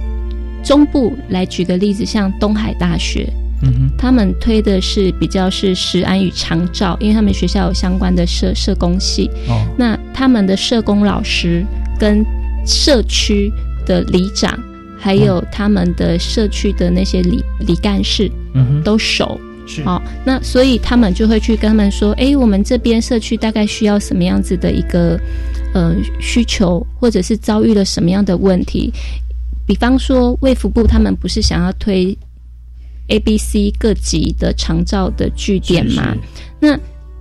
[0.62, 3.28] 中部来举个例子，像东海大学。
[3.64, 9.30] 嗯他们推的是比较是实安与长照，因为他们学校有相关的社社工系。
[9.48, 11.64] 哦，那他们的社工老师
[11.96, 12.26] 跟
[12.66, 13.52] 社区
[13.86, 14.58] 的里长，
[15.02, 18.30] 还有他们的社区的那些里里干事，
[18.84, 19.38] 都熟。
[19.66, 25.18] 是哦，那所以他们就会去跟他们说，哎，我们这边社区大概需要什么样子的一个
[25.74, 28.92] 呃需求，或者是遭遇了什么样的问题？
[29.66, 32.16] 比方说，卫福部他们不是想要推。
[33.08, 36.16] A、B、C 各级的长照的据点嘛？
[36.60, 36.78] 那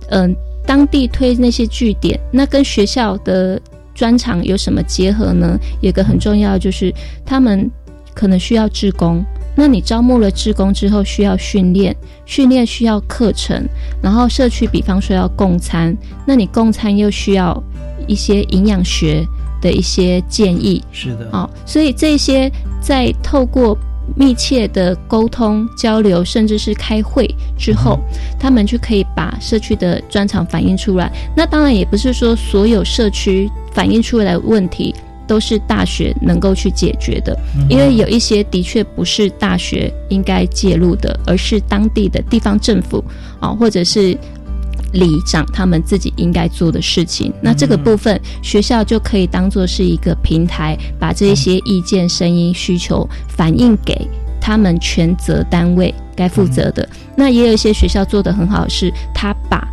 [0.08, 3.60] 嗯，当地推那些据点，那跟学校的
[3.94, 5.58] 专长有什么结合呢？
[5.80, 6.92] 有个很重要就是
[7.24, 7.70] 他们
[8.14, 9.24] 可能需要志工，
[9.56, 11.94] 那你招募了志工之后需要训练，
[12.26, 13.66] 训练需要课程，
[14.02, 17.62] 然后社区比方说要供餐，那你供餐又需要
[18.06, 19.26] 一些营养学
[19.60, 20.82] 的一些建议。
[20.92, 22.50] 是的，哦，所以这些
[22.80, 23.78] 在透过。
[24.16, 27.98] 密切的沟通交流，甚至是开会之后，
[28.38, 31.10] 他们就可以把社区的专长反映出来。
[31.36, 34.94] 那当然也不是说所有社区反映出来的问题
[35.26, 37.38] 都是大学能够去解决的，
[37.68, 43.02] 因为有一些的确不是大学应该介入的，而是当地的地方政府
[43.40, 44.16] 啊，或者是。
[44.92, 54.06] 里长他们自己应该做的事情，那这个部分学校就可以当做是一个平台，把这些意见、声音、需求反映给
[54.40, 56.88] 他们全责单位该负责的。
[57.16, 59.66] 那也有一些学校做得很好，是他把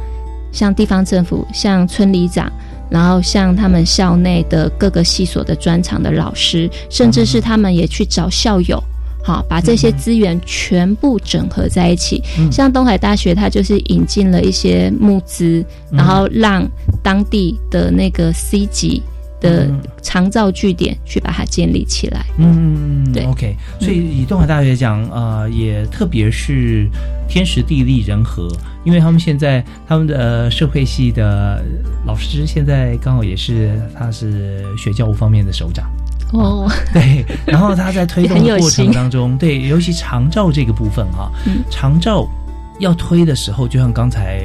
[0.51, 2.51] 像地方政府、像村里长，
[2.89, 8.81] 然后像他们校内的各个系所的专长的老师，甚至是他们也去找校友。
[9.23, 12.23] 好，把这些资源全部整合在一起。
[12.51, 16.67] 像东海大学，它就是引进了一些募资，然后让
[17.03, 19.03] 当地的那个 C 级
[19.41, 19.69] 的
[20.01, 22.25] 长照据点去把它建立起来。
[22.37, 23.55] 嗯，对，OK。
[23.79, 26.89] 所以以东海大学讲，呃，也特别是
[27.27, 28.49] 天时地利人和，
[28.83, 31.63] 因为他们现在他们的社会系的
[32.05, 35.89] 老师现在刚好也是他是学教务方面的首长。
[36.31, 41.31] 哦， 对，然后他在推动的过程当中， 对，尤其长照这个部分哈，
[41.69, 42.27] 长照
[42.79, 44.41] 要推的时候，就像刚才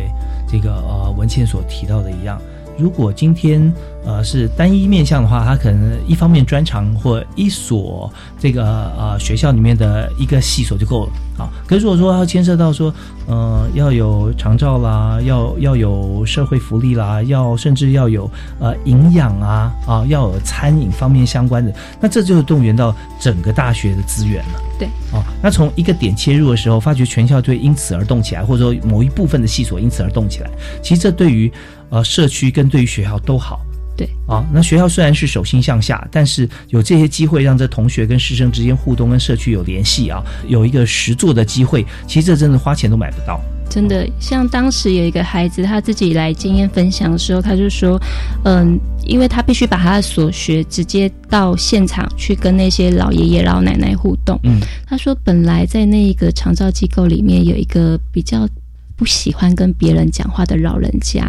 [0.48, 2.40] 这个呃文倩所提到的一样，
[2.78, 3.72] 如果今天
[4.04, 11.48] 呃是单一面向的话，他可能一方面专长或一所这个呃学校里面的一个系所就够了啊。
[11.66, 12.92] 可是如果说要牵涉到说，
[13.26, 24.60] 呃，要有长照啦，要要有社会福利啦，要甚至要有呃营养啊啊，要有餐饮方面相关的，那这就动员到整个大学的资源了。
[24.78, 30.50] 对，哦，那从一个点切入的时候，发觉全校就会因此而动起来，或者说某一部分的系所因此而动起来。
[30.82, 31.50] 其实这对于
[31.88, 33.60] 呃社区跟对于学校都好。
[33.96, 43.40] 对啊，那学校虽然是手心向下，但是有这些机会让这同学跟师生之间互动，跟社区有联系啊，有一个实做的机会，其实这真的花钱都买不到。
[43.70, 48.00] 真的，像当时有一个孩子，他自己来经验分享的时候，他就说，
[48.44, 54.38] 嗯，因为他必须把他的所学直接到现场去跟那些老爷爷老奶奶互动。
[54.42, 58.48] 嗯，他说本来在那一个长照机构里面有一个比较。
[58.96, 61.28] 不喜欢跟别人讲话的老人家，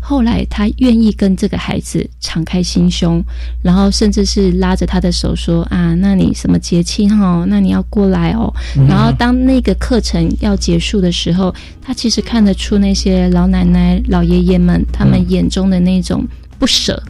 [0.00, 3.22] 后来他愿意跟这个孩子敞开心胸，
[3.62, 7.44] 然后甚至是拉着他的手说：“啊，那你什么节气哈？
[7.48, 8.52] 那你要过来哦。”
[8.88, 16.26] 然后当那个课程要结束的时候，他其实看得出那些老奶奶、老爷爷们他们眼中的那种
[16.58, 17.00] 不舍，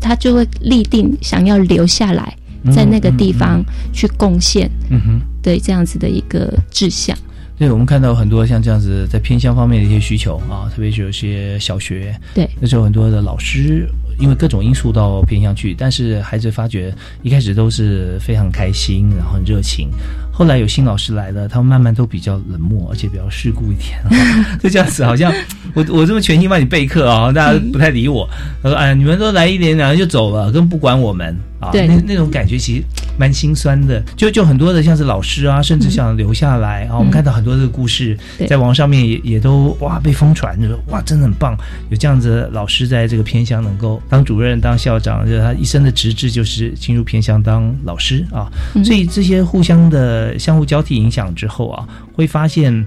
[0.00, 2.36] 他就会立定想要留下来，
[2.74, 7.16] 在那个地方去贡献，嗯哼，对这样子的一个志向。
[7.58, 13.88] 对，我们看到很多像这样子在偏乡方面的一些需求啊，特别是有些小学，对，那时候很多的老师
[14.18, 16.92] 因为各种因素到偏乡去，但是孩子发觉
[17.22, 19.90] 一开始都是非常开心，然后很热情，
[20.32, 23.98] 后来有新老师来了，他们慢慢都比较冷漠，而且比较世故一点，
[24.60, 25.32] 就这样子，好像
[25.74, 28.28] 我我这么全心帮你备课啊，大家不太理我，
[28.62, 31.36] 他说哎，你们都来一点两就走了，根本不管我们。
[31.58, 32.84] 啊，对，那那种感觉其实
[33.18, 38.14] 蛮心酸的，就就很多的像是老师啊，甚至想留下来啊，我们看到很多的故事
[38.46, 41.56] 在网上面也也都哇被疯传，就说哇真的很棒，
[41.88, 48.50] 有这样子老师在这个偏乡能够当主任、当校长，就是他一生的职志就是进入偏乡当老师啊，
[48.84, 50.36] 所以这些互相的。
[50.38, 52.86] 相互交替影响之后啊，会发现，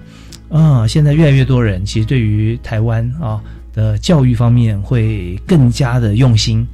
[0.50, 3.42] 啊，现在越来越多人其实对于台湾啊
[3.74, 6.66] 的教育方面会更加的用心，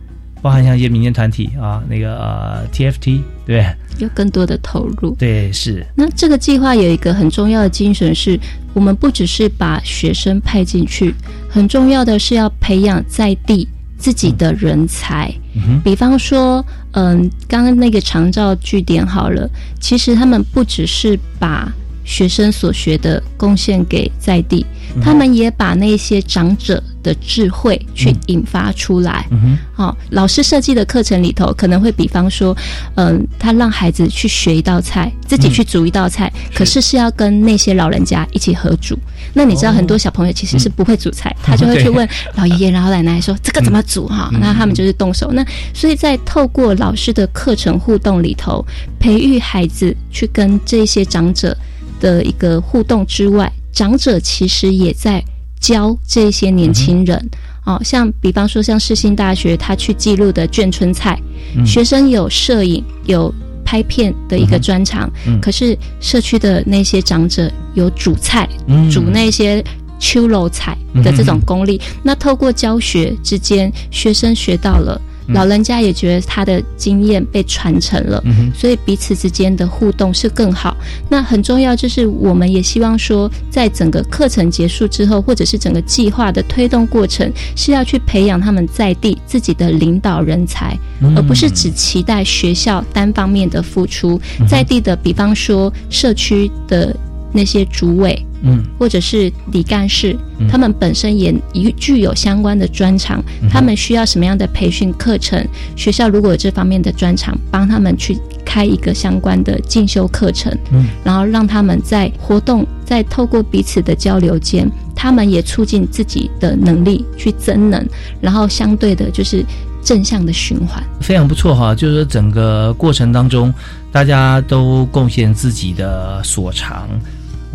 [0.41, 3.65] 包含像一些民间团体啊，那个、呃、TFT 对？
[3.97, 5.15] 有更多的投入。
[5.17, 5.85] 对，是。
[5.95, 8.39] 那这个计划有一个很重要的精神是，
[8.73, 11.15] 我们不只是把学生派进去，
[11.49, 13.67] 很重要的是要培养在地
[13.97, 15.33] 自己的人才。
[15.55, 21.71] 嗯比方说，嗯，刚刚那个长照据点好了，其实他们不只是把
[22.03, 24.65] 学生所学的贡献给在地，
[24.95, 29.29] 嗯他们也把那些长者的智慧去引发出来。
[29.75, 32.57] 好、老师设计的课程里头可能会比方说，
[32.95, 38.97] 嗯，他让孩子去学一道菜，自己去煮一道菜，可是是要跟那些老人家一起合煮。
[39.33, 45.31] 那你知道很多小朋友其实是不会煮菜，他就会去问老爷爷、老奶奶说这个怎么煮哈、那他们就是动手。
[45.31, 48.65] 那所以在透过老师的课程互动里头，
[48.99, 51.55] 培育孩子去跟这些长者
[51.99, 55.23] 的一个互动之外，长者其实也在
[55.65, 57.29] 教这些年轻人。
[57.65, 61.19] 哦，像比方说像世新大学，他去记录的眷村菜，
[61.57, 69.63] 嗯学生有摄影有拍片的一个专长，嗯可是社区的那些长者有煮菜，嗯煮那些
[69.97, 71.81] 秋楼菜的这种功力。
[72.03, 75.01] 那透过教学之间，学生学到了。
[75.27, 80.75] 嗯老人家也觉得他的经验被传承了，嗯所以彼此之间的互动是更好。
[81.09, 94.19] 那很重要就是，我们也希望说，在整个课程结束之后，或者是整个计划的推动过程，是要去培养他们在地自己的领导人才，嗯而不是只期待学校单方面的付出。
[94.39, 96.95] 嗯在地的，比方说社区的
[97.35, 105.45] 那些主委，嗯或者是李干事，嗯他们本身也具具有相关的专长，嗯他们需要什么样的培训课程？
[105.75, 117.85] 学校如果有这方面的专长，帮他们去开一个相关的进修课程，嗯然后让他们在活动，在透过彼此的交流间，他们也促进自己的能力去增能，
[118.21, 119.43] 然后相对的就是
[119.83, 120.81] 正向的循环。
[121.01, 123.53] 非常不错哈，就是说整个过程当中，
[123.91, 126.87] 大家都贡献自己的所长。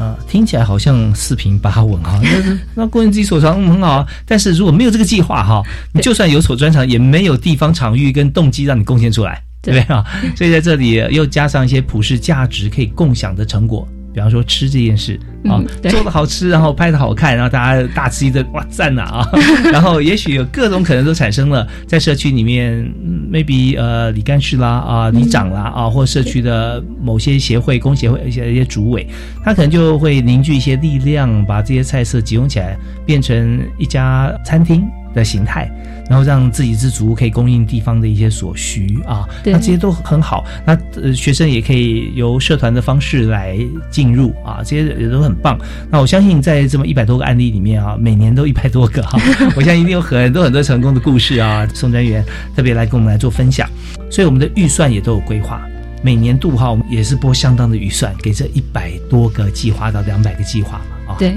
[0.00, 2.18] 呃，听起来好像四平八稳哈，
[2.74, 4.06] 那那个人自己所长很好啊。
[4.24, 10.02] 但是如果没有这个计划哈，你就算有所专长，也没有地方场域跟动机让你贡献出来，对不对啊？
[10.34, 19.28] 所以在这里又加上一些普世价值可以共享的成果，比方说吃这件事啊嗯，做的好吃，然后拍的好看，然后大家大吃一顿，哇赞呐啊！
[19.72, 22.72] 然后也许有各种可能都产生了，在社区里面
[23.04, 29.06] 嗯，maybe 呃李干事啦啊、里长啦啊，或社区的某些协会、工协会一些一些主委，
[29.44, 34.84] 他可能就会凝聚一些力量，把这些菜色集中起来，变成一家餐厅
[35.14, 35.70] 的形态，
[36.08, 39.28] 然后让自给自足，可以供应地方的一些所需啊。
[39.44, 40.44] 那这些都很好。
[40.66, 43.58] 那呃，学生也可以由社团的方式来
[43.90, 45.58] 进入啊，这些也都很棒。
[45.90, 49.18] 那我相信在这么一百多个案例里面啊，每年都一百多个哈、
[49.56, 51.66] 我相信一定有很多很多成功的故事啊。
[51.74, 53.68] 宋专员特别来跟我们来做分享，
[54.10, 55.60] 所以我们的预算也都有规划。
[56.02, 61.16] 每年度哈，我们也是拨相当的预算给这一百多个计划到两百个计划嘛啊。
[61.18, 61.34] 对，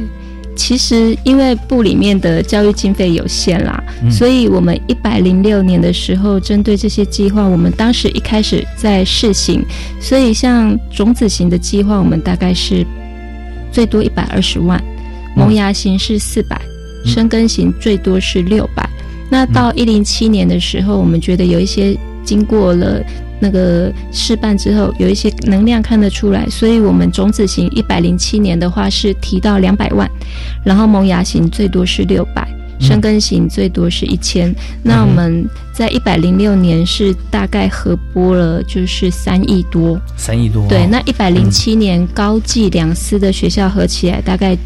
[0.56, 4.12] 其实因为部里面的教育经费有限啦，嗯。
[4.12, 9.64] 所以我们一百零六年的时候，针对这些计划，我们当时一开始在试行，
[10.00, 12.86] 所以像种子型的计划，我们大概是
[13.72, 14.82] 最多一百二十万，
[15.36, 16.62] 萌芽型是四百、
[17.06, 17.12] 嗯。
[17.12, 18.90] 生根型最多是六百。
[19.30, 23.04] 那到一零七年的时候，我们觉得有一些经过了
[23.44, 30.10] 那个试办之后，有一些能量看得出来，所以我们种子型一百零七年的话是提到两百万，
[30.64, 32.48] 然后萌芽型最多是六百。
[32.80, 40.68] 生根型最多是一千、那我们在一百零六年是大概合播了就是三亿多，三亿多。
[40.68, 44.58] 对，那一百零七年高技两司的学校合起来大概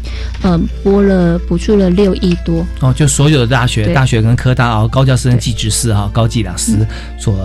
[0.42, 6.84] 嗯播了补助了六亿多，哦，就所有的大学、大学跟科大啊、高教师跟技职师啊、高技两司
[7.20, 7.36] 所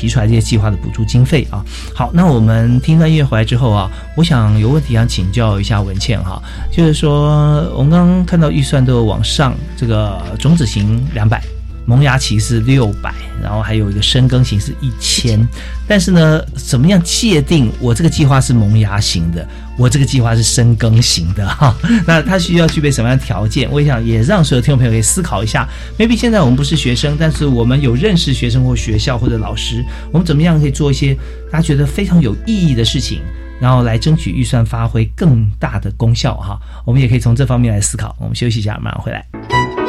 [0.00, 1.62] 提出来这些计划的补助经费啊。
[1.94, 6.40] 好，那我们听完音乐回来之后啊，我想有问题想请教一下文倩哈，
[6.72, 11.42] 就是说我们刚刚看到预算都有往上，这个种子型两百。
[11.86, 15.44] 萌芽期是六百，然后还有一个深耕型是一千，
[15.88, 19.44] 但是呢，怎么样界定我这个计划是萌芽型的，
[19.80, 21.74] 我这个计划是深耕型的哈？
[22.06, 23.66] 那它需要具备什么样的条件？
[23.72, 25.66] 我也想也让所有听众朋友可以思考一下。
[25.98, 31.16] maybe 现在我们不是学生，但是我们有认识学生或学校或者老师，我们怎么样可以做一些
[31.50, 33.22] 大家觉得非常有意义的事情？
[33.58, 38.14] 然后来争取预算发挥更大的功效哈，我们也可以从这方面来思考。
[38.20, 39.79] 我们休息一下，马上回来。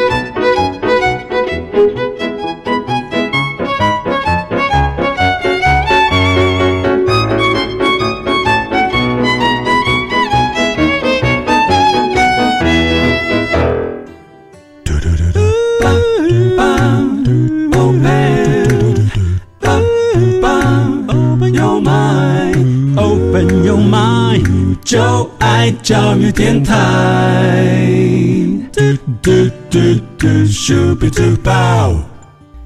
[25.82, 26.76] 教育电台。
[28.72, 28.82] 嘟
[29.22, 29.80] 嘟嘟
[30.18, 31.94] 嘟咻比嘟爆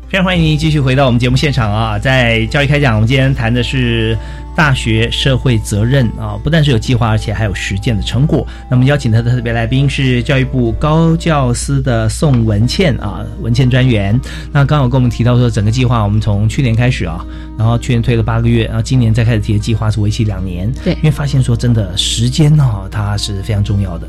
[0.08, 1.98] 非常欢迎您继续回到我们节目现场啊！
[1.98, 4.18] 在教育开讲，我们今天谈的是
[4.56, 8.48] 大学社会责任啊，不但是有计划，而且还有实践的成果。
[8.70, 14.20] 那么邀请他的特别来宾是教育部高教司的宋文倩啊，文倩专员。
[14.52, 17.26] 那刚好跟我们提到说，整个计划我们从去年开始啊，
[17.58, 20.72] 然后去年推了八个月，然后今年再开始提的计划是为期两年。
[20.84, 24.08] 对，因为发现说真的时间呢、它是非常重要的。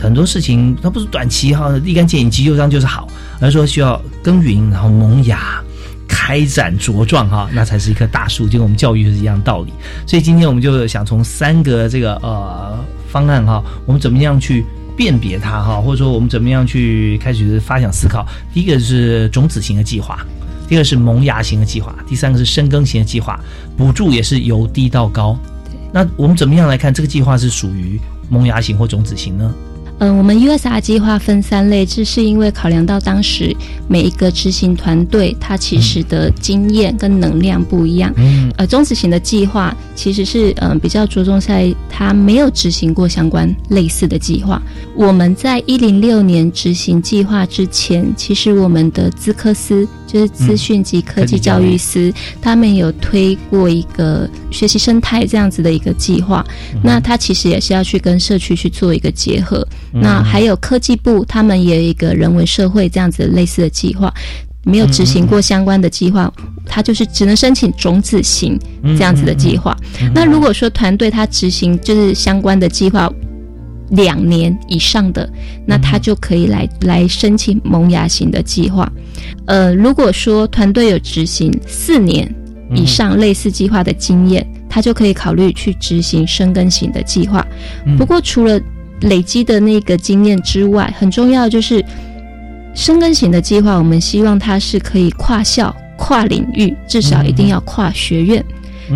[0.00, 3.08] 很多事情它不是短期哈立竿见影、急救章就是好，
[3.40, 5.62] 而是说需要耕耘，然后萌芽。
[6.10, 9.72] 开展茁壮哈，那才是一棵大树，就跟我们教育是一样道理。
[10.06, 14.64] 所以今天我们就想从三个这个呃方案哈，我们怎么样去
[14.96, 18.26] 辨别它哈，或者说我们怎么样去开始发想思考。
[18.52, 20.18] 第一个是种子型的计划，
[20.68, 23.38] 第二个是萌芽型的计划，第三个是深耕型的计划，
[23.76, 25.38] 补助也是由低到高。
[25.92, 29.54] 那我们怎么样来看这个计划是属于萌芽型或种子型呢？
[30.00, 33.54] 嗯，我们 USR 计划分三类，这是因为考量到当时
[33.86, 38.10] 每一个执行团队，它其实的经验跟能量不一样。
[38.16, 44.60] 嗯，呃，中子型的计划其实是嗯、呃、比较着重在它没有执行过相关类似的计划。
[44.96, 56.42] 我们在一零六年执行计划之前，其实我们的资科司就是资讯及科技教育司，他们有推过一个学习生态这样子的一个计划。
[56.82, 59.66] 那它其实也是要去跟社区去做一个结合。
[59.92, 64.12] 那还有科技部，他们也有一个人文社会这样子类似的计划，
[64.64, 66.32] 没有执行过相关的计划，
[66.66, 69.76] 它就是只能申请种子型这样子的计划。
[70.14, 73.10] 那如果说团队他执行就是相关的计划
[73.90, 75.28] 两年以上的，
[75.66, 78.90] 那他就可以来来申请萌芽型的计划。
[79.46, 82.32] 呃，如果说团队有执行四年
[82.72, 87.44] 以上类似计划的经验，他就可以考虑去执行生根型的计划。
[87.98, 88.60] 不过除了
[89.02, 91.84] 累积的那个经验之外，很重要就是
[92.74, 98.44] 深耕型的计划，我们希望它是可以跨校、跨领域，至少一定要跨学院。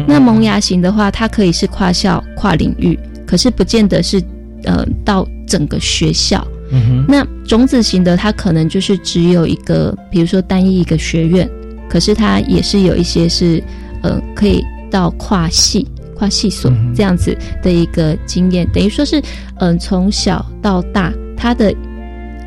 [0.06, 4.20] 那萌芽型的话，它可以是跨校、跨领域，可是不见得是
[4.64, 6.44] 呃到整个学校。
[6.72, 11.48] 嗯那种子型的，它可能就是只有一个，比如说单一一个学院，
[11.88, 13.62] 可是它也是有一些是
[14.02, 15.86] 呃可以到跨系。
[16.14, 19.22] 跨系所这样子的一个经验，等于说是，
[19.58, 21.74] 嗯，从小到大，他的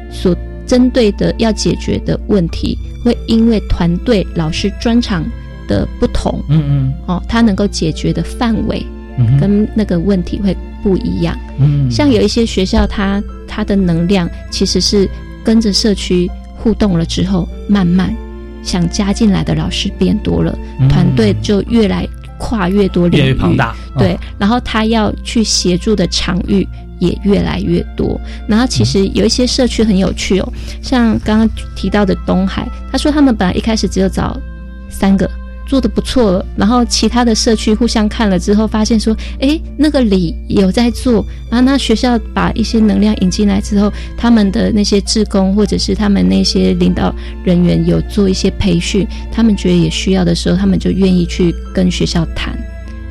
[0.10, 5.24] 所针对的要解决的问题，会因为团队老师专长
[5.68, 8.86] 的不同，嗯嗯，哦，他能够解决的范围
[9.18, 11.38] 嗯跟那个问题会不一样。
[11.60, 15.10] 嗯像有一些学校它，它的能量其实是
[15.44, 18.14] 跟着社区互动了之后，慢慢
[18.62, 22.08] 想加进来的老师变多了，嗯团队就越来。
[22.38, 26.68] 跨越多领域，越来越庞大，对，然后他要去协助的场域
[27.00, 28.20] 也越来越多。
[28.48, 34.38] 然后其实有一些社区很有趣哦，像刚刚提到的东海，他说他们本来一开始只有找
[34.90, 35.30] 三个。
[35.68, 47.14] 做的不错了，然后其他的社区互相看了之后，发现说，哎，那个里有在做，然后那学校把一些能量引进来之后，他们的那些志工或者是他们那些领导
[47.44, 52.58] 人员有做一些培训，他们觉得也需要的时候，他们就愿意去跟学校谈。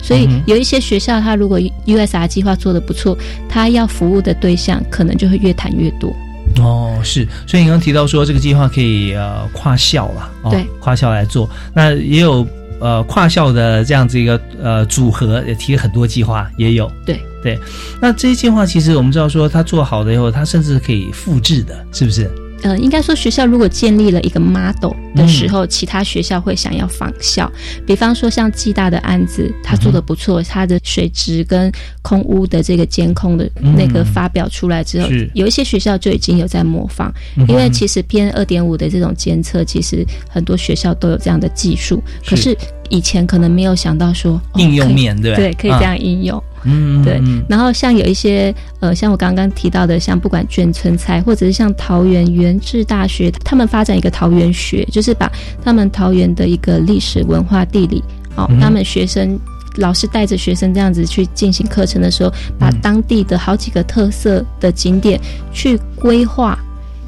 [0.02, 6.14] 所以有一些学校，他如果 USR 计划做的不错，他要服务的对象可能就会越谈越多。
[6.60, 12.46] 哦，是，所以你刚刚提到说这个计划可以呃跨校啦，哦、对，跨校来做，那也有
[12.80, 17.58] 呃跨校的这样子一个呃组合，也提了很多计划，也有，对对。
[18.00, 22.30] 那这些计划其实我们知道说，它做好了以后，它甚至可以复制的，是不是？
[22.62, 27.50] 呃，应该说学校如果建立了一个 model 的时候，嗯、其他学校会想要仿效。
[27.86, 31.70] 比方说像暨大的案子，他做的不错，它、嗯、的水质跟
[32.02, 37.12] 空污的这个监控的那个发表出来之后，嗯、有一些学校就已经有在模仿。
[37.46, 42.56] 因为其实 PM 二点五的这种监测，其实很多学校都有这样的技术，可是
[42.90, 46.42] 以前可能没有想到说应用面，哦、对对，可以这样应用。
[46.64, 47.20] 嗯，对。
[47.48, 55.30] 然后像有一些呃，像我刚刚提到的，像不管眷村菜，或者是像桃园原治大学，他们发展一个桃园学，就是把
[55.62, 58.02] 他们桃园的一个历史文化地理，
[58.36, 59.38] 哦，嗯他们学生
[59.76, 65.20] 老师带着学生这样子去进行课程的时候，把当地的好几个特色的景点
[65.52, 66.58] 去规划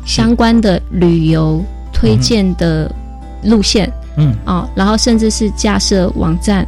[0.04, 2.94] 相关的旅游推荐的
[3.42, 6.66] 路线，嗯，哦，然后甚至是架设网站。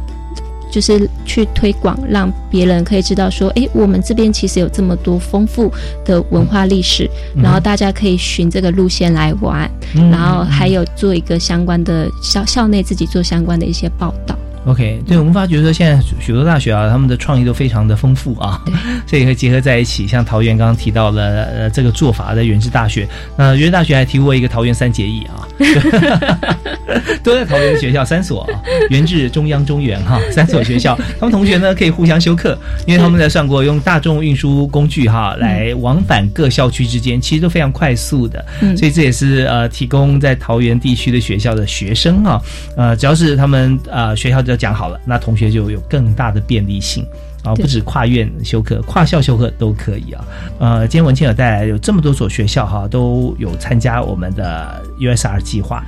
[0.73, 5.69] 就是去推广，让别人可以知道说，哎，我们这边其实有这么多丰富
[6.05, 14.33] 的文化历史，嗯、然后大家可以循这个路线来玩，嗯、然后还有做一个相关的校校内自己做相关的一些报道。
[14.65, 18.61] OK，对我们发觉说，现在许多大学啊，他们的创意都非常的丰富啊，
[19.07, 20.05] 所以会结合在一起。
[20.05, 25.47] 像桃园刚刚提到了呃这个做法，在原治大学，那原治大学还提过一个桃园三结义啊，
[27.23, 32.55] 都在桃园的学校三所啊，原治、中央、中原哈三所学校，他们同学呢可以互相修课，
[32.85, 38.77] 因为他们在算过用大众运输工具哈来往返各校区之间，其实都非常快速的，嗯。
[38.77, 42.39] 所以这也是呃提供在桃园地区的学校的学生啊，
[42.77, 47.05] 呃只要是他们呃学校就讲好了，那同学就有更大的便利性。
[47.43, 50.23] 啊，对不止跨院修课，跨校修课都可以啊。
[50.59, 55.83] 呃，今天文倩有带来有这么多所学校哈，都有参加我们的 USR 计划。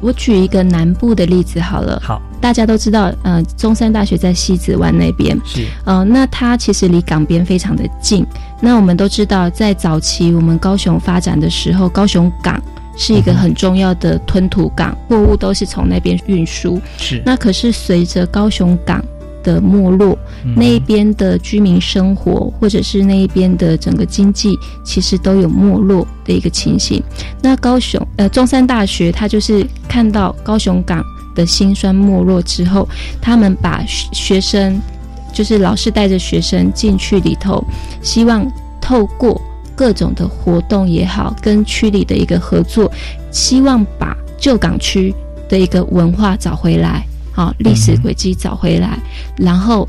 [0.00, 2.00] 我举一个南部的例子好了。
[2.02, 8.26] 好，大家都知道，呃，中山大学在西子湾那边，是呃，那它其实离港边非常的近。
[8.60, 12.60] 那我们都知道，在早期我们高雄发展的时候，高雄港
[12.96, 16.80] 是一个很重要的吞吐港，货物都是从那边运输。
[16.98, 19.04] 是那可是随着高雄港
[19.42, 27.00] 的没落，嗯那一边的居民生活，或者是那一边的整个经济，其实都有没落的一个情形。
[27.40, 32.88] 那高雄呃中山大学，它就是看到高雄港的辛酸没落之后，
[33.20, 34.80] 他们把学学生，
[35.32, 37.62] 就是老师带着学生进去里头，
[38.02, 39.40] 希望透过
[39.76, 42.90] 各种的活动也好，跟区里的一个合作，
[43.30, 45.14] 希望把旧港区
[45.48, 48.98] 的一个文化找回来，好、历史轨迹找回来，
[49.36, 49.86] 然后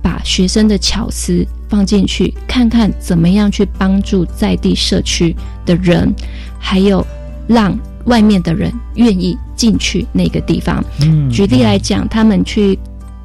[0.00, 5.34] 把学生的巧思放进去，看看怎么样去帮助在地社区
[5.66, 6.14] 的人，
[6.58, 7.04] 还有
[7.46, 10.82] 让外面的人愿意进去那个地方。
[11.00, 12.78] 嗯举例来讲，他们去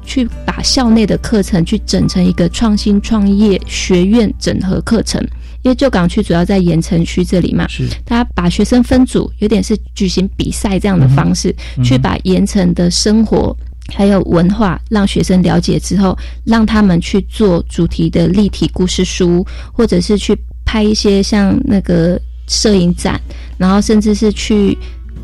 [0.08, 5.22] 去把校内的课程去整成一个创新创业学院整合课程。
[5.62, 7.86] 因为旧港区主要在盐城区这里嘛，是。
[8.06, 11.54] 他把学生分组，有点是举行比赛这样的方式，
[11.84, 13.54] 去把盐城的生活
[13.92, 20.34] 还有文化让学生了解之后，让他们去做主题的立体故事书，或者是去
[20.64, 23.20] 拍一些像那个摄影展，
[23.58, 24.78] 然后甚至是去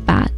[0.05, 0.29] 把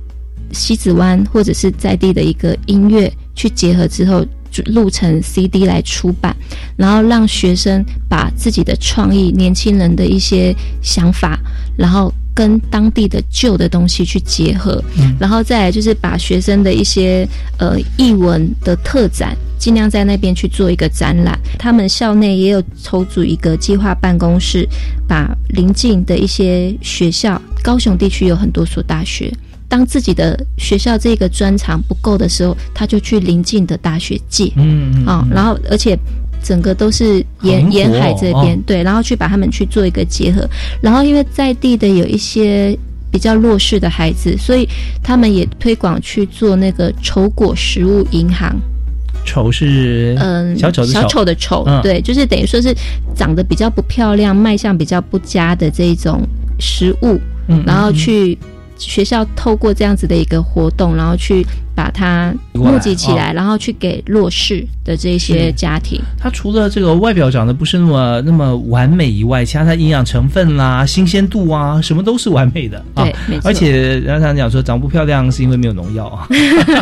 [0.53, 4.25] 西子湾或者是在地的一个音乐去结合之后。
[4.49, 6.35] 就录成 CD 来出版，
[6.77, 11.37] 然后让学生把自己的创意、年轻人的一些想法，
[11.77, 17.27] 然后跟当地的旧的东西去结合，嗯然后再来就是把学生的一些
[17.59, 21.37] 呃译文的特展，尽量在那边去做一个展览。
[21.59, 24.67] 他们校内也有筹组一个计划办公室，
[25.07, 29.31] 把邻近的一些学校，高雄地区有很多所大学。
[29.69, 35.97] 当自己的学校这个专长不够的时候，他就去邻近的大学借，嗯嗯啊、然后而且
[36.41, 38.59] 整个都是沿沿海这边、哦。
[38.65, 40.47] 对，然后去把他们去做一个结合，
[40.81, 42.77] 然后因为在地的有一些
[43.11, 44.67] 比较弱势的孩子，所以
[45.03, 48.55] 他们也推广去做那个丑果食物银行，
[49.25, 51.81] 丑是嗯，小丑的小丑的丑，嗯。
[51.81, 52.73] 对，就是等于说是
[53.15, 56.21] 长得比较不漂亮、卖相比较不佳的这一种
[56.59, 57.63] 食物，嗯。
[57.65, 58.37] 然后去
[58.77, 66.01] 学校透过这样子的一个活动，然后去把它募集起来，哦然后去给弱势的这些家庭。
[66.17, 73.03] 它除了这个外表长得不是那么那么完美以外，其他它营养成分啦、新鲜度啊，什么都是完美的啊。
[73.03, 76.27] 对没错而且人家常讲说长不漂亮是因为没有农药啊，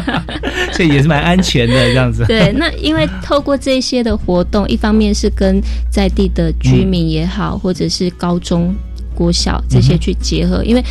[0.73, 2.25] 所以也是蛮安全的这样子。
[2.27, 8.73] 对，那因为透过这些的活动，一方面是跟在地的居民也好，或者是高中、
[9.13, 10.83] 国小这些去结合，因为。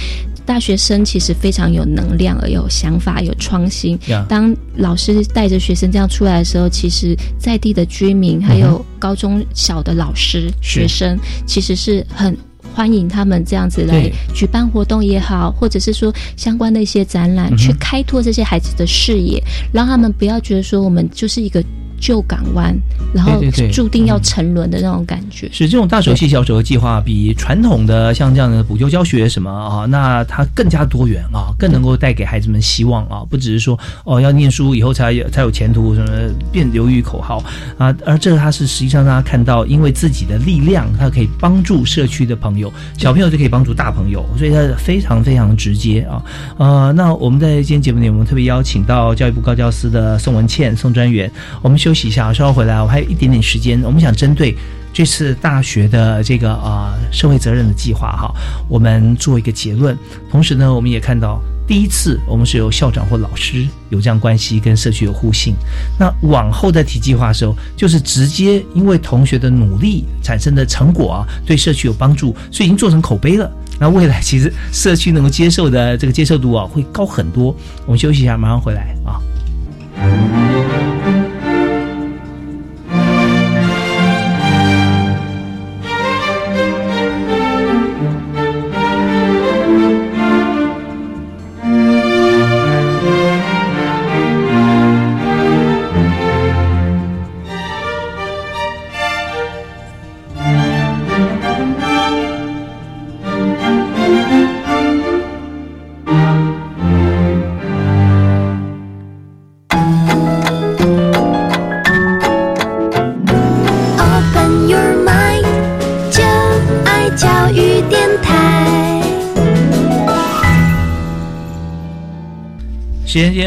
[0.47, 3.99] 大学生其实非常有能量，而有想法，有创新。
[4.09, 12.36] 呀当老师带着学生这样出来的时候，其实在地的居民还有高中小的老师、是学生，其实是很
[12.74, 19.42] 欢迎他们这样子来举办活动也好，或者是说相关的一些展览，嗯去开拓这些孩子的视野，
[19.72, 21.62] 让他们不要觉得说我们就是一个
[22.01, 22.76] 旧港湾，
[23.14, 23.40] 然后
[23.72, 25.49] 注定要沉沦的那种感觉。
[25.53, 36.11] 是这种大手细小手的计划，比传统的像这样的补救教学什么啊，那它更加多元啊，更能够带给孩子们希望啊，不只是说哦要念书以后才有才有前途，什么
[36.53, 37.42] 变流于口号
[37.78, 46.22] 啊，而这个它是实际上让他看到，因为自己的力量，他可以帮助社区的朋友，小朋友就可以帮助大朋友，所以它非常非常直接啊。
[46.59, 51.30] 呃，那我们在今天节目里，我们特别邀请到教育部高教司的宋文倩宋专员，
[51.62, 54.57] 我们休息一下，稍后回来，我还有一点点时间，我们想针对。
[54.91, 58.32] 这次大学的这个啊、呃社会责任的计划哈，
[58.68, 59.95] 我们做一个结论。
[60.30, 65.55] 同时呢，我们也看到第一次我们是由校长或老师有这样关系，跟社区有互信。
[65.99, 73.51] 那往后在提计划的时候，就是直接因为同学的努力产生的成果啊，对社区有帮助，所以已经做成口碑了。
[73.80, 77.47] 那未来其实社区能够接受的这个接受度啊，会高很多。
[77.85, 80.43] 我们休息一下，马上回来啊。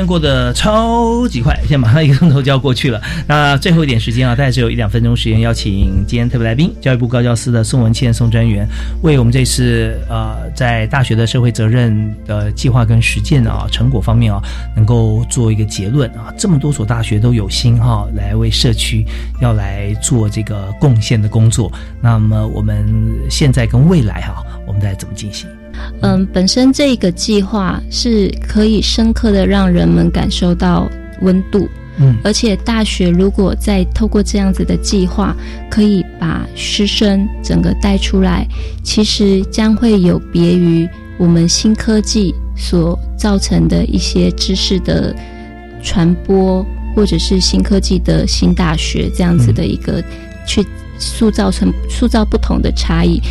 [0.07, 2.99] 过得超级快，现在马上一个钟头就要过去了。
[3.27, 8.65] 那最后一点时间啊，大概只有一两分钟时间，邀请今天特别来宾，教育部高教司的宋文倩宋专员，
[9.03, 14.41] 为我们这次呃在大学的社会责任的计划跟实践啊成果方面啊，
[14.75, 16.33] 能够做一个结论啊。
[16.37, 19.05] 这么多所大学都有心哈，来为社区
[19.41, 21.69] 要来做这个贡献的工作。
[22.01, 22.87] 那么我们
[23.29, 25.47] 现在跟未来哈，我们再怎么进行？
[26.01, 30.89] 嗯，本身这个计划是可以深刻的让人们感受到
[31.21, 31.67] 温度，
[31.99, 35.35] 嗯，而且大学如果再透过这样子的计划，
[35.69, 38.47] 可以把师生整个带出来，
[38.83, 40.87] 其实将会有别于
[41.17, 45.15] 我们新科技所造成的一些知识的
[45.83, 46.65] 传播，
[46.95, 50.03] 或者是新科技的新大学这样子的一个
[50.47, 50.65] 去
[50.97, 53.21] 塑造成塑造不同的差异。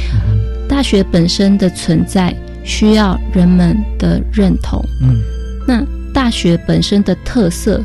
[0.77, 5.17] 大学本身的存在需要人们的认同，嗯，
[5.67, 7.81] 那大学本身的特色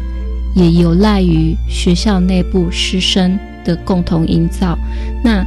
[0.58, 4.78] 也有赖于学校内部师生的共同营造。
[5.24, 5.42] 那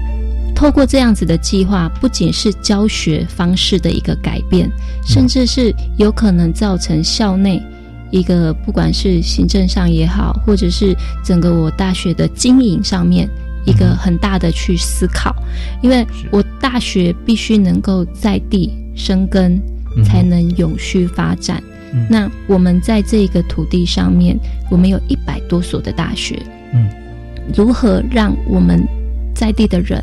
[0.54, 4.66] 透过这样子的计划，不仅是教学方式的一个改变，
[5.06, 7.62] 甚至是有可能造成校内
[8.10, 13.28] 一个不管是行政上也好，或者是整个我大学的经营上面。
[13.64, 15.34] 一个很大的去思考，
[15.82, 19.60] 因为我大学必须能够在地生根，
[20.04, 21.62] 才能永续发展。
[22.10, 24.38] 那我们在这个土地上面，
[24.70, 26.42] 我们有一百多所的大学，
[26.72, 26.88] 嗯，
[27.54, 28.84] 如何让我们
[29.34, 30.02] 在地的人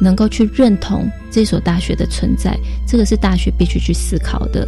[0.00, 2.58] 能够去认同这所大学的存在？
[2.86, 4.66] 这个是大学必须去思考的。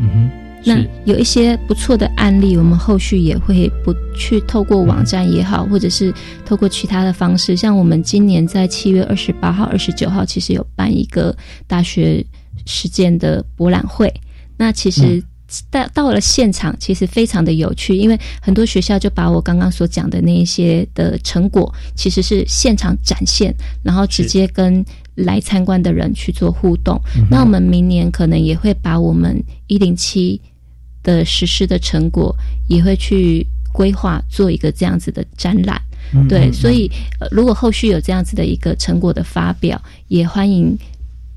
[0.00, 0.45] 嗯哼。
[0.68, 6.12] 那有一些不错的案例，我们后续也会不去透过网站也好，或者是
[6.44, 11.32] 透过其他的方式，像我们今年在七月二十八号、二十九号，其实有办一个
[11.68, 12.24] 大学
[12.66, 14.12] 实践的博览会。
[14.56, 15.22] 那其实
[15.70, 23.54] 到到了现场，其实非常的有趣，因为很多学校就把我刚刚所讲的那一些的成果，其实是现场展现，
[23.84, 27.00] 然后直接跟来参观的人去做互动。
[27.30, 30.40] 那我们明年可能也会把我们一零七。
[31.06, 32.34] 的实施的成果
[32.66, 35.80] 也会去规划做一个这样子的展览，
[36.28, 36.90] 对，所以
[37.20, 40.76] 呃，如果后续有这样子的一个成果的发表，也欢迎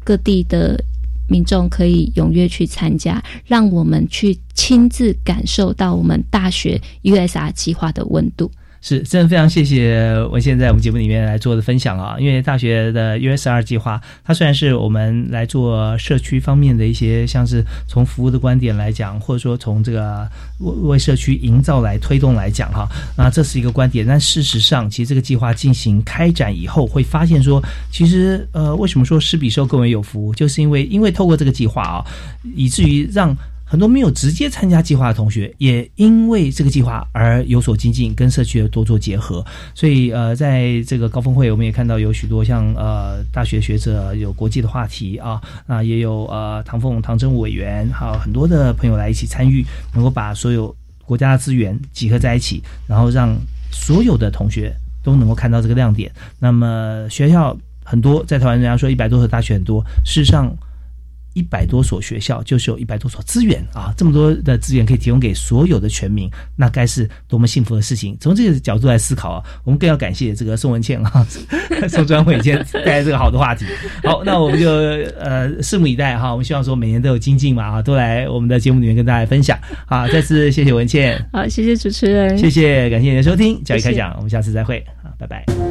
[0.04, 0.84] 各地的
[1.28, 8.50] 民众可以踊跃去参加，让我们去亲自感受到我们大学 USR 计划的温度。
[8.82, 12.16] 是，真的非常谢谢文宪在我们节目里面来做的分享啊！
[12.18, 20.26] 因为大学的 USR 计划，它虽然是我们来做社区方面的一些，像是从服务的观点来讲，或者说从这个
[20.60, 24.08] 为为社区营造来推动来讲哈，那这是一个观点。
[24.08, 27.62] 但事实上，其实这个计划进行开展以后，会发现说，
[27.92, 32.06] 其实呃，为什么说施比受更为有福，就是因为因为透过这个计划啊，
[32.56, 33.36] 以至于让。
[33.70, 39.46] 很多没有直接参加计划的同学，也因为这个计划而有所精进，跟社区多做结合。
[39.76, 49.64] 所以，呃，在这个高峰会，我们也看到有许多像呃大学学者有国际的话题啊，那也有呃唐凤唐真委员，还有很多的朋友来一起参与，
[49.94, 53.38] 能够把所有国家的资源集合在一起，然后让
[53.72, 56.12] 所有的同学都能够看到这个亮点。
[56.40, 60.52] 那么学校很多，在台湾人家说一百多所大学很多，事实上。
[61.40, 68.18] 一百多所学校就是有一百多所资源啊，这么多的资源可以提供给所有的全民，那该是多么幸福的事情！
[68.20, 71.26] 从这个角度来思考啊，我们更要感谢这个宋文倩啊，
[71.88, 73.66] 宋专委今天带来这个好的话题。
[74.04, 76.32] 好，那我们就呃拭目以待哈。
[76.32, 79.58] 我们希望说每年都有精进嘛啊，都来我们的节目里面跟大家分享。
[79.88, 85.69] 好，再次谢谢文倩，好，谢谢主持人，谢谢，感谢您的收听，教育开讲，我们下次再会，啊，拜拜。